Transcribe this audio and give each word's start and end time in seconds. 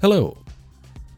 Hello, 0.00 0.38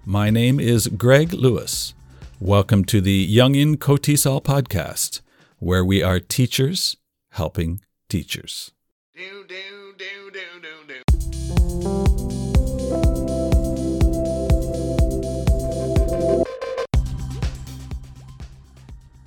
my 0.07 0.31
name 0.31 0.59
is 0.59 0.87
Greg 0.87 1.35
Lewis. 1.35 1.93
Welcome 2.41 2.87
to 2.87 3.03
the 3.03 3.29
Yongin 3.29 3.77
KOTESOL 3.77 4.43
podcast, 4.43 5.21
where 5.59 5.85
we 5.85 6.03
are 6.03 6.19
teachers 6.19 6.97
helping 7.33 7.83
teachers. 8.09 8.73
Do, 9.15 9.45
do, 9.47 9.93
do, 9.99 10.31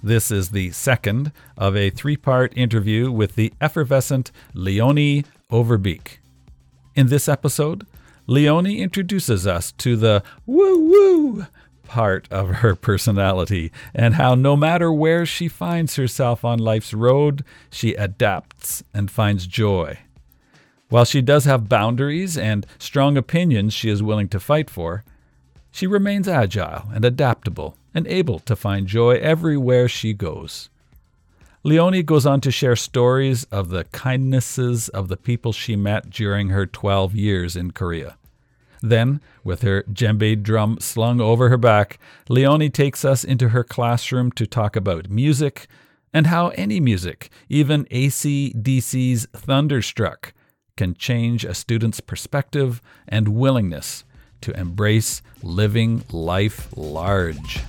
This 0.02 0.32
is 0.32 0.50
the 0.50 0.72
second 0.72 1.32
of 1.56 1.78
a 1.78 1.92
three 1.92 2.18
part 2.18 2.52
interview 2.58 3.12
with 3.12 3.36
the 3.36 3.54
effervescent 3.62 4.32
Leonie 4.56 5.26
Overbeek. 5.52 6.18
In 6.96 7.08
this 7.08 7.30
episode, 7.30 7.86
Leonie 8.28 8.82
introduces 8.82 9.46
us 9.46 9.72
to 9.74 9.96
the 9.96 10.24
woo 10.46 10.80
woo 10.80 11.48
part 11.84 12.28
of 12.32 12.50
her 12.50 12.76
personality 12.76 13.72
and 13.94 14.16
how 14.16 14.34
no 14.34 14.56
matter 14.56 14.92
where 14.92 15.26
she 15.26 15.48
finds 15.48 15.96
herself 15.96 16.44
on 16.46 16.58
life's 16.58 16.94
road, 16.94 17.44
she 17.70 17.94
adapts 17.94 18.84
and 18.94 19.12
finds 19.12 19.46
joy. 19.46 20.00
While 20.90 21.06
she 21.06 21.22
does 21.22 21.46
have 21.46 21.70
boundaries 21.70 22.38
and 22.38 22.66
strong 22.78 23.18
opinions 23.18 23.74
she 23.74 23.90
is 23.90 24.02
willing 24.02 24.30
to 24.30 24.40
fight 24.40 24.70
for, 24.70 25.04
she 25.72 25.88
remains 25.88 26.28
agile 26.28 26.90
and 26.94 27.04
adaptable 27.04 27.78
and 27.94 28.08
able 28.08 28.40
to 28.40 28.56
find 28.56 28.88
joy 28.88 29.18
everywhere 29.18 29.88
she 29.90 30.14
goes. 30.14 30.70
Leonie 31.66 32.04
goes 32.04 32.26
on 32.26 32.42
to 32.42 32.52
share 32.52 32.76
stories 32.76 33.46
of 33.46 33.70
the 33.70 33.86
kindnesses 33.86 34.90
of 34.90 35.08
the 35.08 35.16
people 35.16 35.54
she 35.54 35.78
met 35.78 36.10
during 36.10 36.50
her 36.50 36.66
12 36.66 37.16
years 37.16 37.56
in 37.56 37.72
Korea. 37.72 38.18
Then, 38.82 39.22
with 39.46 39.62
her 39.62 39.84
djembe 39.84 40.44
drum 40.44 40.78
slung 40.82 41.22
over 41.22 41.48
her 41.48 41.58
back, 41.58 42.00
Leonie 42.28 42.70
takes 42.70 43.06
us 43.06 43.24
into 43.24 43.50
her 43.50 43.64
classroom 43.64 44.30
to 44.34 44.46
talk 44.46 44.76
about 44.76 45.10
music 45.10 45.68
and 46.14 46.28
how 46.28 46.50
any 46.50 46.82
music, 46.82 47.30
even 47.48 47.88
AC/DC's 47.92 49.28
Thunderstruck, 49.34 50.34
can 50.76 50.94
change 50.96 51.46
a 51.46 51.54
student's 51.54 52.02
perspective 52.02 52.82
and 53.08 53.30
willingness 53.30 54.04
to 54.42 54.52
embrace 54.60 55.22
living 55.42 56.04
life 56.12 56.68
large. 56.76 57.62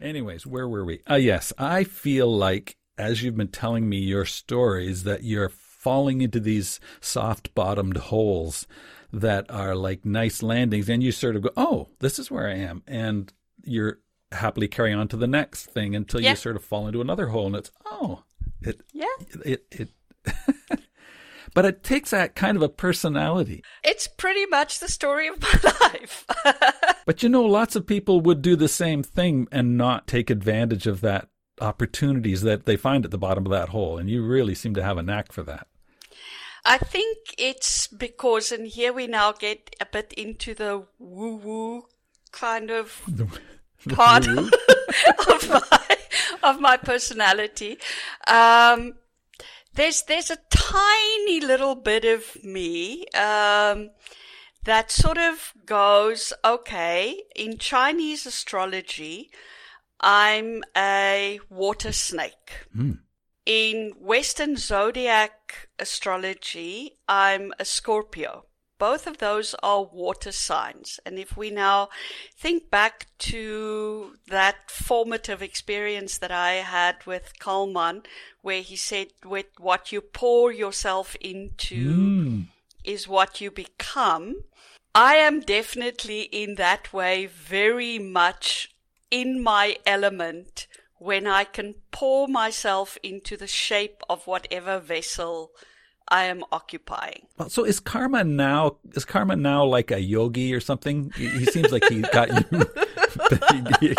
Anyways, 0.00 0.46
where 0.46 0.68
were 0.68 0.84
we? 0.84 1.00
Uh, 1.08 1.16
yes, 1.16 1.52
I 1.58 1.84
feel 1.84 2.34
like 2.34 2.76
as 2.96 3.22
you've 3.22 3.36
been 3.36 3.48
telling 3.48 3.88
me 3.88 3.98
your 3.98 4.24
stories 4.24 5.04
that 5.04 5.22
you're 5.22 5.48
falling 5.48 6.20
into 6.20 6.40
these 6.40 6.80
soft 7.00 7.54
bottomed 7.54 7.96
holes 7.96 8.66
that 9.12 9.50
are 9.50 9.74
like 9.74 10.04
nice 10.04 10.42
landings 10.42 10.88
and 10.88 11.02
you 11.02 11.12
sort 11.12 11.36
of 11.36 11.42
go, 11.42 11.50
"Oh, 11.56 11.88
this 12.00 12.18
is 12.18 12.30
where 12.30 12.48
I 12.48 12.54
am." 12.54 12.82
And 12.86 13.32
you're 13.64 14.00
happily 14.32 14.68
carry 14.68 14.92
on 14.92 15.08
to 15.08 15.16
the 15.16 15.26
next 15.26 15.66
thing 15.66 15.94
until 15.94 16.20
yeah. 16.20 16.30
you 16.30 16.36
sort 16.36 16.56
of 16.56 16.64
fall 16.64 16.86
into 16.86 17.00
another 17.00 17.28
hole 17.28 17.46
and 17.46 17.56
it's, 17.56 17.70
"Oh, 17.86 18.24
it 18.60 18.82
Yeah. 18.92 19.06
It 19.44 19.64
it, 19.70 19.88
it 20.26 20.80
but 21.54 21.64
it 21.64 21.82
takes 21.82 22.10
that 22.10 22.34
kind 22.34 22.56
of 22.56 22.62
a 22.62 22.68
personality. 22.68 23.62
It's 23.84 24.06
pretty 24.06 24.46
much 24.46 24.80
the 24.80 24.88
story 24.88 25.28
of 25.28 25.40
my 25.40 25.72
life. 25.82 26.26
but 27.06 27.22
you 27.22 27.28
know, 27.28 27.44
lots 27.44 27.76
of 27.76 27.86
people 27.86 28.20
would 28.20 28.42
do 28.42 28.56
the 28.56 28.68
same 28.68 29.02
thing 29.02 29.48
and 29.52 29.76
not 29.76 30.06
take 30.06 30.30
advantage 30.30 30.86
of 30.86 31.00
that 31.02 31.28
opportunities 31.60 32.42
that 32.42 32.66
they 32.66 32.76
find 32.76 33.04
at 33.04 33.10
the 33.10 33.18
bottom 33.18 33.46
of 33.46 33.52
that 33.52 33.70
hole. 33.70 33.98
And 33.98 34.08
you 34.08 34.24
really 34.24 34.54
seem 34.54 34.74
to 34.74 34.82
have 34.82 34.98
a 34.98 35.02
knack 35.02 35.32
for 35.32 35.42
that. 35.44 35.66
I 36.64 36.78
think 36.78 37.18
it's 37.38 37.86
because, 37.86 38.52
and 38.52 38.66
here 38.66 38.92
we 38.92 39.06
now 39.06 39.32
get 39.32 39.74
a 39.80 39.86
bit 39.86 40.12
into 40.12 40.54
the 40.54 40.84
woo 40.98 41.36
woo 41.36 41.86
kind 42.32 42.70
of 42.70 43.02
part 43.88 44.26
of 44.26 44.50
my 45.48 45.96
of 46.42 46.60
my 46.60 46.76
personality. 46.76 47.78
Um, 48.26 48.94
there's 49.78 50.02
there's 50.02 50.30
a 50.30 50.38
tiny 50.50 51.40
little 51.40 51.76
bit 51.76 52.04
of 52.04 52.36
me 52.42 53.06
um, 53.14 53.90
that 54.64 54.90
sort 54.90 55.18
of 55.18 55.54
goes 55.64 56.32
okay 56.44 57.22
in 57.36 57.58
Chinese 57.58 58.26
astrology. 58.26 59.30
I'm 60.00 60.62
a 60.76 61.38
water 61.48 61.92
snake. 61.92 62.66
Mm. 62.76 62.98
In 63.46 63.92
Western 64.00 64.56
zodiac 64.56 65.68
astrology, 65.78 66.98
I'm 67.08 67.52
a 67.58 67.64
Scorpio. 67.64 68.47
Both 68.78 69.06
of 69.06 69.18
those 69.18 69.54
are 69.62 69.82
water 69.82 70.32
signs. 70.32 71.00
And 71.04 71.18
if 71.18 71.36
we 71.36 71.50
now 71.50 71.88
think 72.36 72.70
back 72.70 73.06
to 73.18 74.14
that 74.28 74.70
formative 74.70 75.42
experience 75.42 76.18
that 76.18 76.30
I 76.30 76.52
had 76.54 77.04
with 77.04 77.38
Kalman, 77.40 78.04
where 78.40 78.62
he 78.62 78.76
said, 78.76 79.08
with 79.24 79.46
what 79.58 79.90
you 79.90 80.00
pour 80.00 80.52
yourself 80.52 81.16
into 81.20 81.96
mm. 81.96 82.46
is 82.84 83.08
what 83.08 83.40
you 83.40 83.50
become. 83.50 84.44
I 84.94 85.16
am 85.16 85.40
definitely 85.40 86.22
in 86.22 86.54
that 86.54 86.92
way 86.92 87.26
very 87.26 87.98
much 87.98 88.70
in 89.10 89.42
my 89.42 89.76
element 89.86 90.66
when 90.98 91.26
I 91.26 91.44
can 91.44 91.74
pour 91.90 92.28
myself 92.28 92.98
into 93.02 93.36
the 93.36 93.46
shape 93.46 94.02
of 94.08 94.26
whatever 94.26 94.78
vessel 94.78 95.52
I 96.10 96.24
am 96.24 96.42
occupying. 96.50 97.26
Well, 97.36 97.50
so 97.50 97.64
is 97.64 97.80
Kalman 97.80 98.36
now? 98.36 98.76
Is 98.94 99.04
Kalman 99.04 99.42
now 99.42 99.62
like 99.64 99.90
a 99.90 100.00
yogi 100.00 100.54
or 100.54 100.60
something? 100.60 101.12
He, 101.16 101.28
he 101.28 101.44
seems 101.46 101.70
like 101.70 101.84
he 101.88 102.00
got 102.00 102.30
you. 102.30 102.44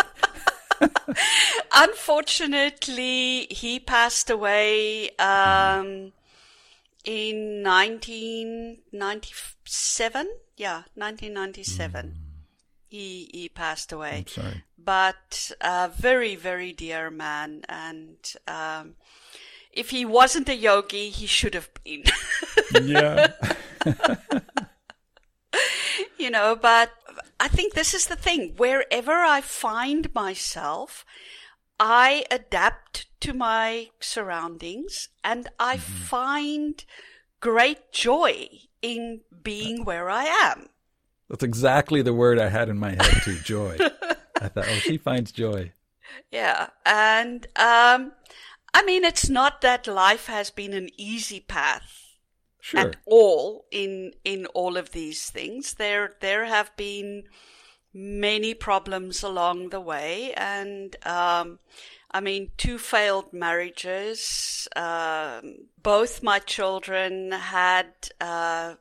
Unfortunately, 1.72 3.46
he 3.50 3.80
passed 3.80 4.30
away 4.30 5.10
um, 5.18 6.12
in 7.04 7.62
1997. 7.62 10.28
Yeah, 10.56 10.84
1997. 10.94 12.06
Mm. 12.06 12.14
He 12.88 13.28
he 13.32 13.48
passed 13.48 13.92
away. 13.92 14.18
I'm 14.18 14.26
sorry, 14.26 14.64
but 14.76 15.52
a 15.60 15.88
very 15.88 16.34
very 16.34 16.72
dear 16.72 17.08
man, 17.08 17.62
and 17.68 18.16
um, 18.48 18.96
if 19.72 19.90
he 19.90 20.04
wasn't 20.04 20.48
a 20.48 20.54
yogi, 20.54 21.10
he 21.10 21.26
should 21.26 21.54
have 21.54 21.70
been. 21.84 22.04
yeah. 22.82 23.32
you 26.18 26.30
know, 26.30 26.56
but 26.56 26.90
I 27.38 27.48
think 27.48 27.74
this 27.74 27.94
is 27.94 28.06
the 28.06 28.16
thing. 28.16 28.54
Wherever 28.56 29.12
I 29.12 29.40
find 29.40 30.12
myself, 30.14 31.04
I 31.78 32.24
adapt 32.30 33.06
to 33.20 33.32
my 33.32 33.88
surroundings 34.00 35.08
and 35.24 35.48
I 35.58 35.76
mm-hmm. 35.76 35.92
find 36.04 36.84
great 37.40 37.92
joy 37.92 38.48
in 38.82 39.20
being 39.42 39.84
where 39.84 40.10
I 40.10 40.24
am. 40.24 40.68
That's 41.28 41.44
exactly 41.44 42.02
the 42.02 42.12
word 42.12 42.38
I 42.38 42.48
had 42.48 42.68
in 42.68 42.78
my 42.78 42.90
head 42.90 43.22
too, 43.22 43.38
joy. 43.38 43.76
I 44.40 44.48
thought, 44.48 44.66
oh, 44.68 44.80
she 44.80 44.98
finds 44.98 45.32
joy. 45.32 45.72
Yeah. 46.30 46.68
And 46.84 47.46
um, 47.56 48.12
I 48.72 48.82
mean, 48.84 49.04
it's 49.04 49.28
not 49.28 49.60
that 49.60 49.86
life 49.86 50.26
has 50.26 50.50
been 50.50 50.72
an 50.72 50.90
easy 50.96 51.40
path 51.40 52.16
sure. 52.60 52.80
at 52.80 52.96
all 53.06 53.66
in 53.70 54.12
in 54.24 54.46
all 54.46 54.76
of 54.76 54.90
these 54.92 55.30
things. 55.30 55.74
There 55.74 56.14
there 56.20 56.44
have 56.44 56.76
been 56.76 57.24
many 57.92 58.54
problems 58.54 59.22
along 59.22 59.70
the 59.70 59.80
way, 59.80 60.32
and 60.34 60.94
um, 61.04 61.58
I 62.10 62.20
mean, 62.20 62.50
two 62.56 62.78
failed 62.78 63.32
marriages. 63.32 64.68
Uh, 64.74 65.40
both 65.82 66.22
my 66.22 66.38
children 66.38 67.32
had 67.32 67.86
uh, 68.20 68.74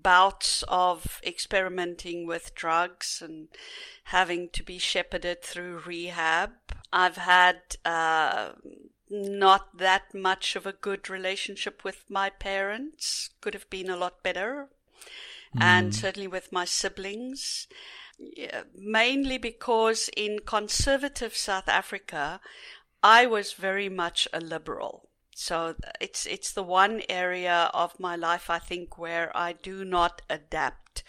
bouts 0.00 0.64
of 0.68 1.20
experimenting 1.24 2.26
with 2.26 2.54
drugs 2.54 3.22
and 3.24 3.48
having 4.04 4.48
to 4.50 4.62
be 4.62 4.78
shepherded 4.78 5.42
through 5.42 5.82
rehab. 5.86 6.50
I've 6.92 7.16
had 7.16 7.60
uh, 7.84 8.50
not 9.14 9.78
that 9.78 10.14
much 10.14 10.56
of 10.56 10.66
a 10.66 10.72
good 10.72 11.08
relationship 11.08 11.84
with 11.84 12.04
my 12.08 12.30
parents. 12.30 13.30
Could 13.40 13.54
have 13.54 13.68
been 13.70 13.90
a 13.90 13.96
lot 13.96 14.22
better. 14.22 14.68
Mm. 15.56 15.62
And 15.62 15.94
certainly 15.94 16.28
with 16.28 16.52
my 16.52 16.64
siblings. 16.64 17.66
Yeah, 18.18 18.62
mainly 18.74 19.38
because 19.38 20.08
in 20.16 20.40
conservative 20.46 21.36
South 21.36 21.68
Africa, 21.68 22.40
I 23.02 23.26
was 23.26 23.52
very 23.52 23.88
much 23.88 24.28
a 24.32 24.40
liberal. 24.40 25.08
So 25.34 25.74
it's 26.00 26.26
it's 26.26 26.52
the 26.52 26.62
one 26.62 27.02
area 27.08 27.70
of 27.74 27.98
my 27.98 28.14
life 28.14 28.48
I 28.48 28.60
think 28.60 28.96
where 28.98 29.36
I 29.36 29.52
do 29.52 29.84
not 29.84 30.22
adapt 30.30 31.02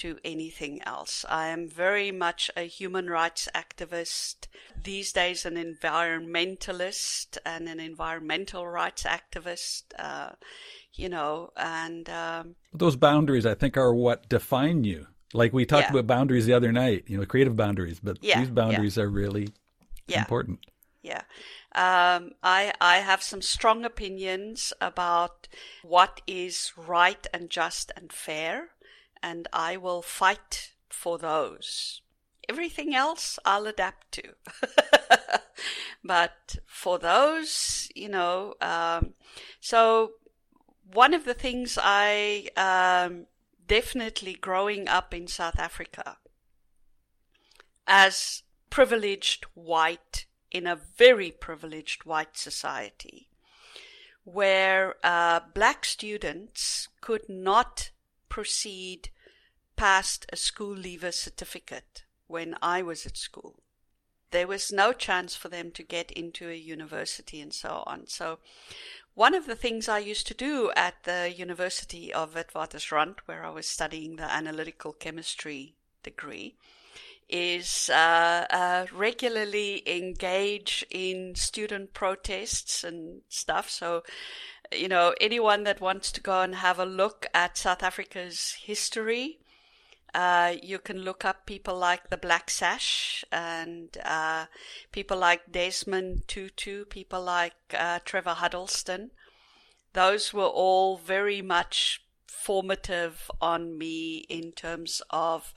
to 0.00 0.18
anything 0.24 0.82
else. 0.84 1.24
I 1.28 1.48
am 1.48 1.68
very 1.68 2.10
much 2.10 2.50
a 2.56 2.62
human 2.62 3.08
rights 3.08 3.48
activist, 3.54 4.48
these 4.82 5.12
days 5.12 5.44
an 5.44 5.54
environmentalist 5.56 7.38
and 7.44 7.68
an 7.68 7.80
environmental 7.80 8.66
rights 8.66 9.04
activist. 9.04 9.84
Uh, 9.98 10.30
you 10.94 11.08
know, 11.08 11.50
and 11.56 12.08
um, 12.10 12.56
those 12.72 12.96
boundaries, 12.96 13.46
I 13.46 13.54
think, 13.54 13.76
are 13.76 13.94
what 13.94 14.28
define 14.28 14.84
you. 14.84 15.06
Like 15.32 15.52
we 15.52 15.64
talked 15.64 15.90
Yeah. 15.90 15.92
about 15.92 16.06
boundaries 16.06 16.46
the 16.46 16.54
other 16.54 16.72
night, 16.72 17.04
you 17.06 17.16
know, 17.18 17.24
creative 17.24 17.56
boundaries, 17.56 18.00
but 18.02 18.20
Yeah, 18.20 18.38
these 18.40 18.48
yeah. 18.48 18.54
boundaries 18.54 18.98
are 18.98 19.08
really 19.08 19.48
yeah, 20.08 20.20
important. 20.20 20.60
Yeah. 21.02 21.22
Um, 21.74 22.32
I, 22.42 22.72
I 22.80 22.98
have 22.98 23.22
some 23.22 23.40
strong 23.42 23.84
opinions 23.84 24.72
about 24.80 25.48
what 25.82 26.20
is 26.26 26.72
right 26.76 27.26
and 27.32 27.48
just 27.48 27.92
and 27.96 28.12
fair, 28.12 28.70
and 29.22 29.48
I 29.52 29.76
will 29.76 30.02
fight 30.02 30.72
for 30.88 31.18
those. 31.18 32.02
Everything 32.48 32.94
else 32.94 33.38
I'll 33.44 33.66
adapt 33.66 34.12
to. 34.12 34.34
but 36.04 36.56
for 36.66 36.98
those, 36.98 37.88
you 37.94 38.08
know, 38.08 38.54
um, 38.60 39.14
so 39.60 40.12
one 40.92 41.14
of 41.14 41.24
the 41.24 41.34
things 41.34 41.78
I 41.80 42.48
um, 42.56 43.26
definitely 43.66 44.34
growing 44.34 44.88
up 44.88 45.14
in 45.14 45.26
South 45.28 45.58
Africa 45.58 46.16
as 47.86 48.42
privileged 48.68 49.44
white 49.54 50.26
in 50.50 50.66
a 50.66 50.76
very 50.96 51.30
privileged 51.30 52.04
white 52.04 52.36
society 52.36 53.28
where 54.24 54.94
uh, 55.02 55.40
black 55.54 55.84
students 55.84 56.88
could 57.00 57.28
not 57.28 57.90
proceed 58.30 59.10
past 59.76 60.24
a 60.32 60.36
school 60.36 60.74
leaver 60.74 61.12
certificate 61.12 62.04
when 62.26 62.54
I 62.62 62.80
was 62.80 63.04
at 63.04 63.18
school. 63.18 63.56
There 64.30 64.46
was 64.46 64.72
no 64.72 64.92
chance 64.92 65.34
for 65.34 65.48
them 65.48 65.72
to 65.72 65.82
get 65.82 66.10
into 66.12 66.48
a 66.48 66.54
university 66.54 67.40
and 67.40 67.52
so 67.52 67.82
on. 67.86 68.06
So, 68.06 68.38
one 69.14 69.34
of 69.34 69.46
the 69.46 69.56
things 69.56 69.88
I 69.88 69.98
used 69.98 70.28
to 70.28 70.34
do 70.34 70.70
at 70.76 71.02
the 71.02 71.34
University 71.36 72.12
of 72.12 72.34
Witwatersrand, 72.34 73.16
where 73.26 73.44
I 73.44 73.50
was 73.50 73.66
studying 73.66 74.16
the 74.16 74.30
analytical 74.30 74.92
chemistry 74.92 75.74
degree, 76.04 76.54
is 77.28 77.90
uh, 77.90 78.46
uh, 78.50 78.86
regularly 78.92 79.82
engage 79.86 80.84
in 80.90 81.34
student 81.34 81.92
protests 81.92 82.84
and 82.84 83.22
stuff. 83.28 83.68
So, 83.68 84.04
you 84.72 84.88
know, 84.88 85.14
anyone 85.20 85.64
that 85.64 85.80
wants 85.80 86.12
to 86.12 86.20
go 86.20 86.42
and 86.42 86.54
have 86.56 86.78
a 86.78 86.84
look 86.84 87.26
at 87.34 87.58
South 87.58 87.82
Africa's 87.82 88.56
history, 88.62 89.38
uh, 90.14 90.54
you 90.62 90.78
can 90.78 90.98
look 90.98 91.24
up 91.24 91.46
people 91.46 91.76
like 91.76 92.10
the 92.10 92.16
Black 92.16 92.50
Sash 92.50 93.24
and 93.30 93.96
uh, 94.04 94.46
people 94.92 95.16
like 95.16 95.52
Desmond 95.52 96.26
Tutu, 96.26 96.84
people 96.84 97.22
like 97.22 97.54
uh, 97.76 98.00
Trevor 98.04 98.34
Huddleston. 98.34 99.10
Those 99.92 100.32
were 100.32 100.44
all 100.44 100.98
very 100.98 101.42
much 101.42 102.04
formative 102.26 103.30
on 103.40 103.76
me 103.76 104.24
in 104.28 104.52
terms 104.52 105.02
of 105.10 105.52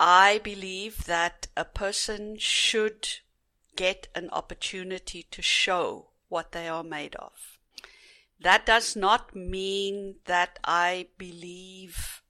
I 0.00 0.40
believe 0.42 1.04
that 1.04 1.48
a 1.56 1.64
person 1.64 2.36
should 2.38 3.08
get 3.76 4.08
an 4.14 4.30
opportunity 4.30 5.26
to 5.30 5.42
show 5.42 6.08
what 6.28 6.52
they 6.52 6.66
are 6.68 6.82
made 6.82 7.14
of. 7.16 7.51
That 8.42 8.66
does 8.66 8.96
not 8.96 9.36
mean 9.36 10.16
that 10.24 10.58
I 10.64 11.06
believe 11.16 12.22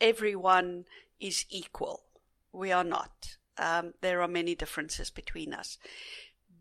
everyone 0.00 0.86
is 1.20 1.44
equal. 1.50 2.04
We 2.52 2.72
are 2.72 2.84
not. 2.84 3.36
Um, 3.58 3.94
there 4.00 4.22
are 4.22 4.28
many 4.28 4.54
differences 4.54 5.10
between 5.10 5.52
us. 5.52 5.78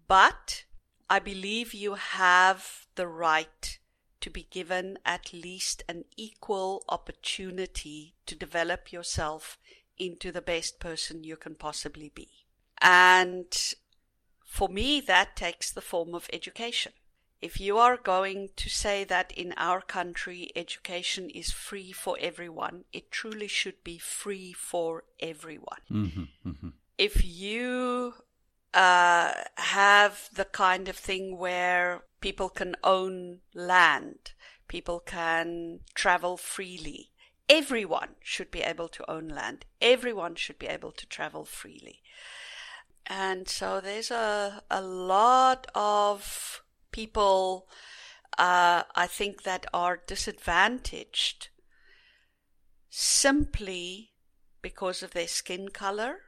But 0.08 0.66
I 1.10 1.20
believe 1.20 1.74
you 1.74 1.96
have 1.96 2.88
the 2.96 3.08
right 3.08 3.80
to 4.20 4.30
be 4.30 4.48
given 4.52 4.98
at 5.06 5.34
least 5.34 5.84
an 5.88 6.06
equal 6.16 6.84
opportunity 6.90 8.16
to 8.26 8.36
develop 8.36 8.92
yourself 8.92 9.58
into 9.98 10.32
the 10.32 10.42
best 10.42 10.80
person 10.80 11.24
you 11.24 11.38
can 11.38 11.56
possibly 11.56 12.12
be. 12.14 12.30
And 12.82 13.56
for 14.46 14.68
me, 14.68 15.02
that 15.02 15.36
takes 15.36 15.72
the 15.72 15.82
form 15.82 16.14
of 16.14 16.30
education. 16.34 16.92
If 17.42 17.60
you 17.60 17.80
are 17.80 17.98
going 17.98 18.50
to 18.56 18.70
say 18.70 19.04
that 19.06 19.32
in 19.32 19.54
our 19.58 19.82
country 19.82 20.52
education 20.56 21.30
is 21.32 21.52
free 21.52 21.92
for 21.92 22.16
everyone, 22.20 22.86
it 22.94 23.12
truly 23.12 23.48
should 23.48 23.84
be 23.84 23.98
free 23.98 24.54
for 24.54 25.04
everyone. 25.20 25.82
hmm 25.88 26.26
hmm 26.44 26.70
If 26.98 27.26
you 27.26 28.14
uh, 28.74 29.34
have 29.56 30.30
the 30.34 30.46
kind 30.46 30.88
of 30.88 30.96
thing 30.96 31.38
where 31.38 32.04
people 32.20 32.50
can 32.50 32.76
own 32.84 33.40
land, 33.56 34.34
people 34.68 35.00
can 35.00 35.80
travel 35.96 36.38
freely, 36.38 37.10
everyone 37.50 38.16
should 38.22 38.52
be 38.52 38.62
able 38.62 38.88
to 38.90 39.10
own 39.10 39.28
land, 39.28 39.66
everyone 39.82 40.36
should 40.36 40.60
be 40.60 40.68
able 40.68 40.92
to 40.92 41.08
travel 41.08 41.44
freely. 41.44 42.02
And 43.08 43.48
so 43.50 43.82
there's 43.82 44.12
a, 44.12 44.64
a 44.70 44.82
lot 44.82 45.68
of 45.74 46.62
people, 46.92 47.68
uh, 48.38 48.84
I 48.96 49.08
think, 49.08 49.44
that 49.44 49.66
are 49.74 50.02
disadvantaged 50.06 51.50
simply 52.90 54.12
because 54.62 55.02
of 55.02 55.12
their 55.12 55.28
skin 55.28 55.70
color 55.70 56.20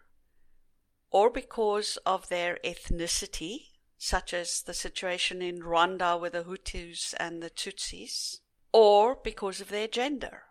or 1.12 1.30
because 1.30 1.98
of 2.06 2.30
their 2.30 2.58
ethnicity, 2.66 3.68
such 3.98 4.34
as 4.34 4.64
the 4.64 4.74
situation 4.74 5.42
in 5.42 5.60
Rwanda 5.60 6.20
with 6.20 6.34
the 6.34 6.44
Hutus 6.44 7.14
and 7.20 7.42
the 7.42 7.52
Tutsis, 7.52 8.40
or 8.72 9.16
because 9.24 9.62
of 9.62 9.70
their 9.70 9.88
gender. 9.88 10.44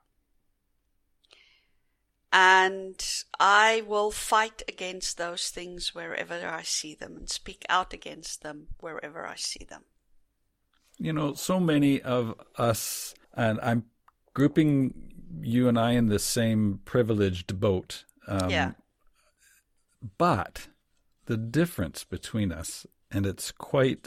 And 2.33 3.05
I 3.39 3.83
will 3.87 4.11
fight 4.11 4.63
against 4.67 5.19
those 5.19 5.51
things 5.51 5.95
wherever 5.95 6.47
I 6.47 6.63
see 6.63 6.95
them 6.95 7.17
and 7.17 7.29
speak 7.29 7.67
out 7.69 7.93
against 7.93 8.43
them 8.43 8.69
wherever 8.79 9.27
I 9.27 9.35
see 9.35 9.67
them. 9.69 9.83
You 11.03 11.13
know, 11.13 11.35
so 11.35 11.59
many 11.59 12.01
of 12.01 12.35
us, 12.57 13.13
and 13.35 13.59
I'm 13.61 13.87
grouping 14.35 14.95
you 15.41 15.67
and 15.69 15.77
I 15.79 15.93
in 15.93 16.07
the 16.07 16.21
same 16.21 16.79
privileged 16.85 17.59
boat. 17.59 18.05
Um, 18.29 18.51
yeah. 18.51 18.73
But 20.17 20.69
the 21.27 21.37
difference 21.37 22.05
between 22.05 22.53
us, 22.53 22.87
and 23.11 23.27
it's 23.27 23.51
quite 23.51 24.07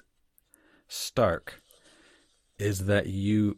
stark, 0.87 1.61
is 2.57 2.85
that 2.85 3.07
you 3.07 3.57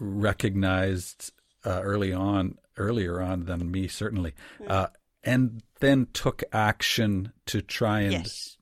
recognized 0.00 1.32
uh, 1.66 1.80
early 1.82 2.12
on, 2.14 2.56
earlier 2.78 3.20
on 3.20 3.44
than 3.44 3.70
me, 3.70 3.88
certainly, 3.88 4.32
Hmm. 4.58 4.64
uh, 4.68 4.86
and 5.22 5.62
then 5.80 6.06
took 6.14 6.42
action 6.52 7.32
to 7.46 7.60
try 7.60 8.00
and 8.00 8.12
Yes. 8.12 8.56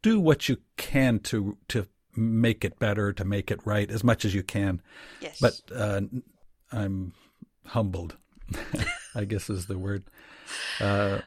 do 0.00 0.20
what 0.20 0.48
you 0.48 0.58
can 0.76 1.18
to 1.20 1.58
to 1.68 1.86
make 2.16 2.64
it 2.64 2.78
better, 2.78 3.12
to 3.12 3.24
make 3.24 3.50
it 3.50 3.60
right 3.64 3.90
as 3.90 4.02
much 4.04 4.24
as 4.24 4.34
you 4.34 4.42
can. 4.42 4.80
Yes. 5.20 5.38
But 5.40 5.60
uh, 5.74 6.00
I'm 6.72 7.12
humbled, 7.66 8.16
I 9.14 9.24
guess 9.24 9.50
is 9.50 9.66
the 9.66 9.78
word. 9.78 10.04
Uh, 10.80 11.20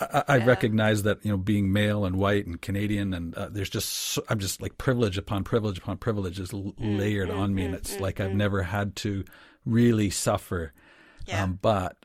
I, 0.00 0.24
I 0.28 0.38
recognize 0.38 1.04
that 1.04 1.24
you 1.24 1.30
know 1.30 1.36
being 1.36 1.72
male 1.72 2.04
and 2.04 2.16
white 2.16 2.46
and 2.46 2.60
Canadian 2.60 3.14
and 3.14 3.34
uh, 3.36 3.48
there's 3.48 3.70
just 3.70 3.88
so, 3.90 4.24
I'm 4.28 4.40
just 4.40 4.60
like 4.60 4.76
privilege 4.76 5.16
upon 5.18 5.44
privilege 5.44 5.78
upon 5.78 5.98
privilege 5.98 6.40
is 6.40 6.52
l- 6.52 6.74
Mm, 6.80 6.98
layered 6.98 7.30
on 7.30 7.54
me 7.54 7.64
and 7.64 7.74
it's 7.74 8.00
like 8.00 8.20
I've 8.20 8.34
never 8.34 8.62
had 8.64 8.96
to 8.96 9.24
really 9.64 10.10
suffer, 10.10 10.72
yeah. 11.26 11.44
um, 11.44 11.58
but 11.62 12.04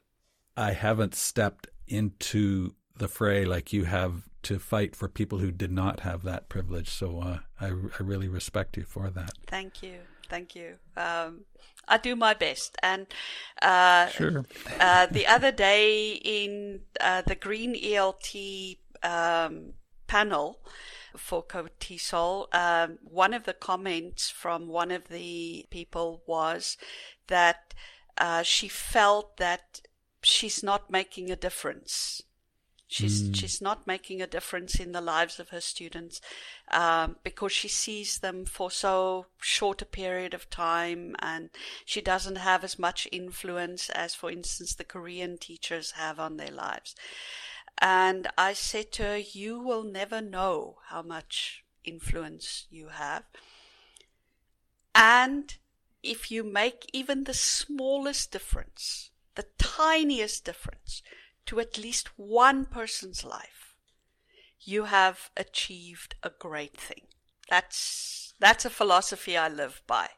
I 0.56 0.72
haven't 0.74 1.16
stepped 1.16 1.68
into 1.88 2.76
the 3.00 3.08
fray 3.08 3.46
like 3.46 3.74
you 3.74 3.86
have 3.86 4.30
to 4.44 4.60
fight 4.60 4.96
for 4.96 5.10
people 5.10 5.40
who 5.40 5.52
did 5.52 5.72
not 5.72 6.02
have 6.02 6.24
that 6.24 6.48
privilege. 6.48 6.90
So 6.90 7.20
uh, 7.20 7.40
I 7.60 7.68
I 7.68 8.04
really 8.04 8.28
respect 8.28 8.78
you 8.78 8.84
for 8.84 9.10
that. 9.10 9.32
Thank 9.48 9.84
you. 9.84 10.00
Thank 10.30 10.56
you. 10.56 10.76
Um, 10.96 11.46
I 11.88 11.98
do 11.98 12.16
my 12.16 12.34
best. 12.34 12.78
And 12.84 13.08
uh, 13.62 14.08
Sure. 14.08 14.46
uh, 14.80 15.08
the 15.08 15.26
other 15.28 15.52
day 15.52 16.12
in 16.14 16.82
uh, 17.02 17.24
the 17.24 17.36
Green 17.36 17.74
ELT 17.76 18.78
um, 19.02 19.74
panel 20.08 20.60
for 21.18 21.44
KOTESOL, 21.44 22.54
um, 22.54 23.00
one 23.04 23.34
of 23.34 23.44
the 23.46 23.54
comments 23.54 24.30
from 24.30 24.68
one 24.68 24.92
of 24.92 25.08
the 25.08 25.66
people 25.72 26.22
was 26.28 26.78
that 27.28 27.74
uh, 28.18 28.44
she 28.44 28.68
felt 28.68 29.38
that 29.38 29.82
she's 30.22 30.62
not 30.62 30.92
making 30.92 31.32
a 31.32 31.36
difference. 31.36 32.22
She's 32.92 33.30
she's 33.36 33.62
not 33.62 33.86
making 33.86 34.20
a 34.20 34.26
difference 34.26 34.80
in 34.80 34.94
the 34.94 35.00
lives 35.00 35.40
of 35.40 35.50
her 35.50 35.62
students 35.62 36.20
um, 36.72 37.18
because 37.22 37.52
she 37.52 37.68
sees 37.68 38.18
them 38.18 38.46
for 38.46 38.72
so 38.72 39.28
short 39.40 39.84
a 39.84 39.86
period 39.86 40.34
of 40.34 40.50
time, 40.50 41.16
and 41.20 41.52
she 41.86 42.02
doesn't 42.02 42.38
have 42.38 42.64
as 42.64 42.80
much 42.80 43.08
influence 43.12 43.92
as, 43.92 44.16
for 44.16 44.32
instance, 44.32 44.74
the 44.74 44.84
Korean 44.84 45.38
teachers 45.38 45.92
have 45.92 46.20
on 46.20 46.38
their 46.38 46.50
lives. 46.50 46.96
And 47.78 48.28
I 48.40 48.54
said 48.54 48.92
to 48.94 49.04
her, 49.04 49.18
"You 49.18 49.60
will 49.60 49.84
never 49.84 50.20
know 50.20 50.80
how 50.88 51.04
much 51.04 51.64
influence 51.84 52.66
you 52.72 52.88
have, 52.88 53.24
and 54.96 55.56
if 56.02 56.32
you 56.32 56.44
make 56.44 56.90
even 56.92 57.26
the 57.26 57.36
smallest 57.36 58.32
difference, 58.32 59.12
the 59.36 59.46
tiniest 59.60 60.44
difference 60.44 61.04
to 61.50 61.60
at 61.60 61.80
least 61.80 62.12
one 62.16 62.64
person's 62.64 63.26
life, 63.26 63.74
you 64.62 64.84
have 64.84 65.32
achieved 65.36 66.14
a 66.22 66.30
great 66.30 66.78
thing. 66.78 67.08
That's 67.50 68.36
that's 68.40 68.66
a 68.66 68.70
philosophy 68.70 69.36
I 69.36 69.50
live 69.50 69.82
by. 69.88 70.10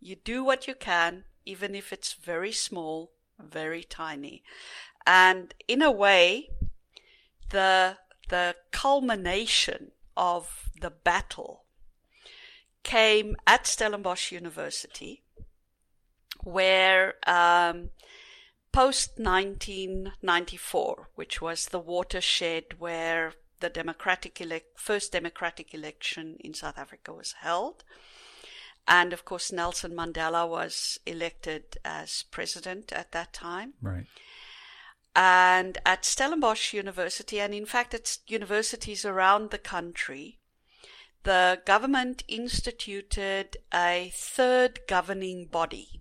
You 0.00 0.16
do 0.16 0.42
what 0.42 0.66
you 0.66 0.74
can, 0.74 1.24
even 1.44 1.74
if 1.74 1.92
it's 1.92 2.14
very 2.14 2.50
small, 2.50 3.12
very 3.38 3.84
tiny. 3.84 4.42
And 5.06 5.52
in 5.68 5.82
a 5.82 5.90
way, 5.90 6.48
the 7.50 7.98
the 8.30 8.56
culmination 8.70 9.90
of 10.16 10.70
the 10.80 10.90
battle 10.90 11.64
came 12.84 13.36
at 13.46 13.66
Stellenbosch 13.66 14.32
University, 14.32 15.24
where 16.42 17.16
um, 17.26 17.90
post 18.72 19.18
1994, 19.18 21.08
which 21.14 21.40
was 21.40 21.66
the 21.66 21.78
watershed 21.78 22.64
where 22.78 23.34
the 23.60 23.68
democratic 23.68 24.40
elect, 24.40 24.78
first 24.78 25.12
democratic 25.12 25.72
election 25.72 26.36
in 26.40 26.54
South 26.54 26.78
Africa 26.78 27.12
was 27.12 27.32
held. 27.40 27.84
And 28.88 29.12
of 29.12 29.24
course, 29.24 29.52
Nelson 29.52 29.92
Mandela 29.92 30.48
was 30.48 30.98
elected 31.06 31.78
as 31.84 32.24
president 32.24 32.92
at 32.92 33.12
that 33.12 33.32
time. 33.32 33.74
Right. 33.80 34.06
And 35.14 35.78
at 35.86 36.04
Stellenbosch 36.04 36.72
University, 36.72 37.38
and 37.38 37.54
in 37.54 37.66
fact, 37.66 37.94
at 37.94 38.18
universities 38.26 39.04
around 39.04 39.50
the 39.50 39.58
country, 39.58 40.38
the 41.22 41.60
government 41.64 42.24
instituted 42.26 43.58
a 43.72 44.10
third 44.14 44.80
governing 44.88 45.46
body 45.46 46.00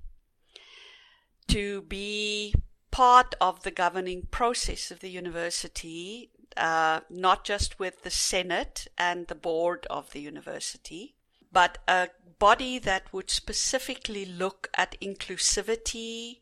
to 1.52 1.82
be 1.84 2.54
part 2.92 3.36
of 3.42 3.64
the 3.64 3.72
governing 3.72 4.28
process 4.32 4.92
of 4.92 5.00
the 5.00 5.10
university, 5.10 6.32
uh, 6.58 7.02
not 7.10 7.44
just 7.44 7.80
with 7.80 8.04
the 8.04 8.10
Senate 8.10 8.88
and 8.98 9.28
the 9.28 9.36
board 9.36 9.88
of 9.90 10.12
the 10.12 10.22
university, 10.22 11.16
but 11.52 11.78
a 11.88 12.10
body 12.40 12.80
that 12.80 13.12
would 13.14 13.30
specifically 13.30 14.26
look 14.26 14.70
at 14.76 15.00
inclusivity, 15.02 16.40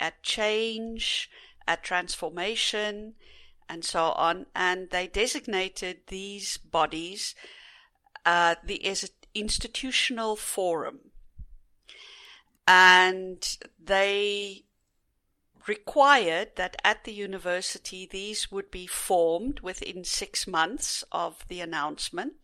at 0.00 0.22
change, 0.22 1.30
at 1.66 1.82
transformation, 1.82 3.14
and 3.68 3.84
so 3.84 4.04
on. 4.12 4.46
And 4.54 4.90
they 4.90 5.06
designated 5.06 5.98
these 6.08 6.58
bodies 6.58 7.34
uh, 8.24 8.54
the 8.64 8.76
institutional 9.34 10.36
forum. 10.36 11.10
And 12.66 13.58
they 13.82 14.64
required 15.66 16.50
that 16.56 16.76
at 16.84 17.04
the 17.04 17.12
university 17.12 18.06
these 18.10 18.50
would 18.52 18.70
be 18.70 18.86
formed 18.86 19.60
within 19.60 20.04
six 20.04 20.46
months 20.46 21.04
of 21.10 21.44
the 21.48 21.60
announcement 21.60 22.34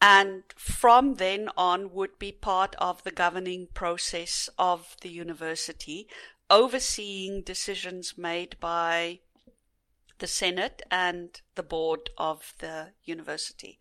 and 0.00 0.44
from 0.56 1.14
then 1.14 1.48
on 1.56 1.92
would 1.92 2.18
be 2.18 2.30
part 2.30 2.74
of 2.76 3.02
the 3.02 3.10
governing 3.10 3.66
process 3.74 4.48
of 4.58 4.96
the 5.00 5.08
university 5.08 6.06
overseeing 6.50 7.42
decisions 7.42 8.16
made 8.16 8.56
by 8.60 9.18
the 10.18 10.26
Senate 10.26 10.82
and 10.90 11.40
the 11.54 11.62
board 11.62 12.10
of 12.16 12.54
the 12.58 12.88
university. 13.04 13.78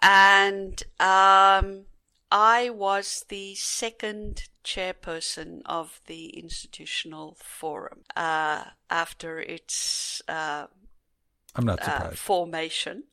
And 0.00 0.82
um, 1.00 1.86
I 2.38 2.68
was 2.68 3.24
the 3.30 3.54
second 3.54 4.42
chairperson 4.62 5.62
of 5.64 6.02
the 6.06 6.26
institutional 6.38 7.38
forum 7.40 8.00
uh, 8.14 8.64
after 8.90 9.40
its 9.40 10.20
uh, 10.28 10.66
I'm 11.54 11.64
not 11.64 11.88
uh, 11.88 12.10
formation. 12.10 13.04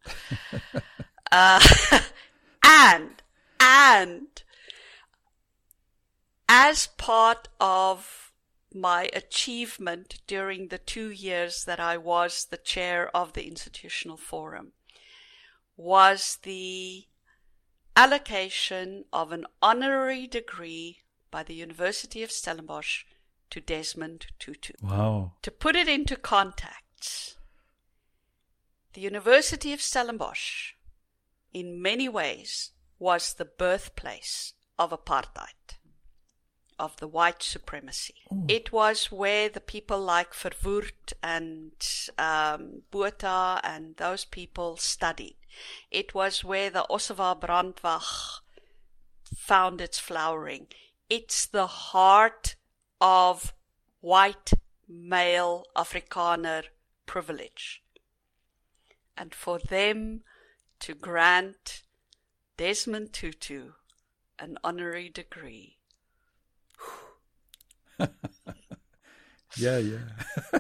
uh, 1.32 1.66
and 2.66 3.22
and 3.62 4.44
as 6.50 6.88
part 6.88 7.48
of 7.62 8.34
my 8.74 9.10
achievement 9.14 10.20
during 10.28 10.68
the 10.68 10.80
two 10.80 11.12
years 11.12 11.64
that 11.64 11.80
I 11.80 11.96
was 11.96 12.48
the 12.52 12.58
chair 12.58 13.10
of 13.16 13.32
the 13.32 13.48
institutional 13.48 14.18
forum 14.18 14.74
was 15.78 16.40
the 16.44 17.06
allocation 17.96 19.06
of 19.14 19.32
an 19.32 19.46
honorary 19.62 20.28
degree 20.28 21.00
by 21.32 21.44
the 21.44 21.54
University 21.54 22.24
of 22.24 22.32
Stellenbosch 22.32 23.04
to 23.50 23.60
Desmond 23.60 24.28
Tutu. 24.40 24.74
Wow. 24.82 25.34
To 25.42 25.52
put 25.52 25.76
it 25.76 25.88
into 25.88 26.16
context, 26.16 27.38
the 28.94 29.02
University 29.02 29.74
of 29.74 29.82
Stellenbosch, 29.82 30.74
in 31.54 31.82
many 31.82 32.08
ways, 32.10 32.72
was 33.00 33.34
the 33.34 33.46
birthplace 33.46 34.54
of 34.78 34.92
apartheid, 34.92 35.73
of 36.80 36.96
the 36.98 37.08
white 37.08 37.44
supremacy. 37.44 38.16
Ooh. 38.32 38.46
It 38.48 38.72
was 38.72 39.12
where 39.12 39.50
the 39.50 39.60
people 39.60 40.00
like 40.00 40.34
Verwoerd 40.34 41.14
and 41.22 41.72
um, 42.18 42.84
Botha 42.92 43.60
and 43.64 43.96
those 43.98 44.26
people 44.26 44.78
studied. 44.78 45.36
It 45.92 46.14
was 46.14 46.44
where 46.44 46.70
the 46.70 46.86
Ossewa 46.90 47.40
Brandwag 47.40 48.04
found 49.36 49.82
its 49.82 50.00
flowering. 50.00 50.68
It's 51.10 51.46
the 51.46 51.68
heart 51.68 52.56
of 53.00 53.54
white 54.02 54.54
male 54.88 55.66
Afrikaner 55.76 56.64
privilege. 57.06 57.84
And 59.18 59.34
for 59.34 59.60
them 59.60 60.22
to 60.80 60.96
grant 60.96 61.84
Desmond 62.58 63.14
Tutu 63.14 63.72
an 64.40 64.58
honorary 64.64 65.10
degree. 65.10 65.78
Yeah, 69.58 69.78
yeah. 69.78 69.98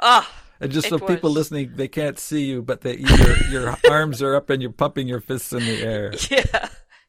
Ah, 0.00 0.28
And 0.60 0.70
just 0.72 0.88
so 0.88 0.98
people 0.98 1.30
listening, 1.30 1.72
they 1.74 1.88
can't 1.88 2.18
see 2.18 2.44
you, 2.44 2.62
but 2.62 2.80
they, 2.82 2.96
your 2.98 3.36
your 3.50 3.76
arms 3.90 4.22
are 4.22 4.34
up 4.36 4.50
and 4.50 4.62
you're 4.62 4.70
pumping 4.72 5.08
your 5.08 5.20
fists 5.20 5.52
in 5.52 5.60
the 5.64 5.82
air. 5.82 6.12
yeah. 6.30 6.68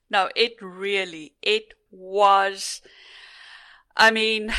No, 0.10 0.30
it 0.36 0.54
really, 0.62 1.34
it 1.42 1.74
was, 1.92 2.82
I 3.96 4.10
mean, 4.12 4.52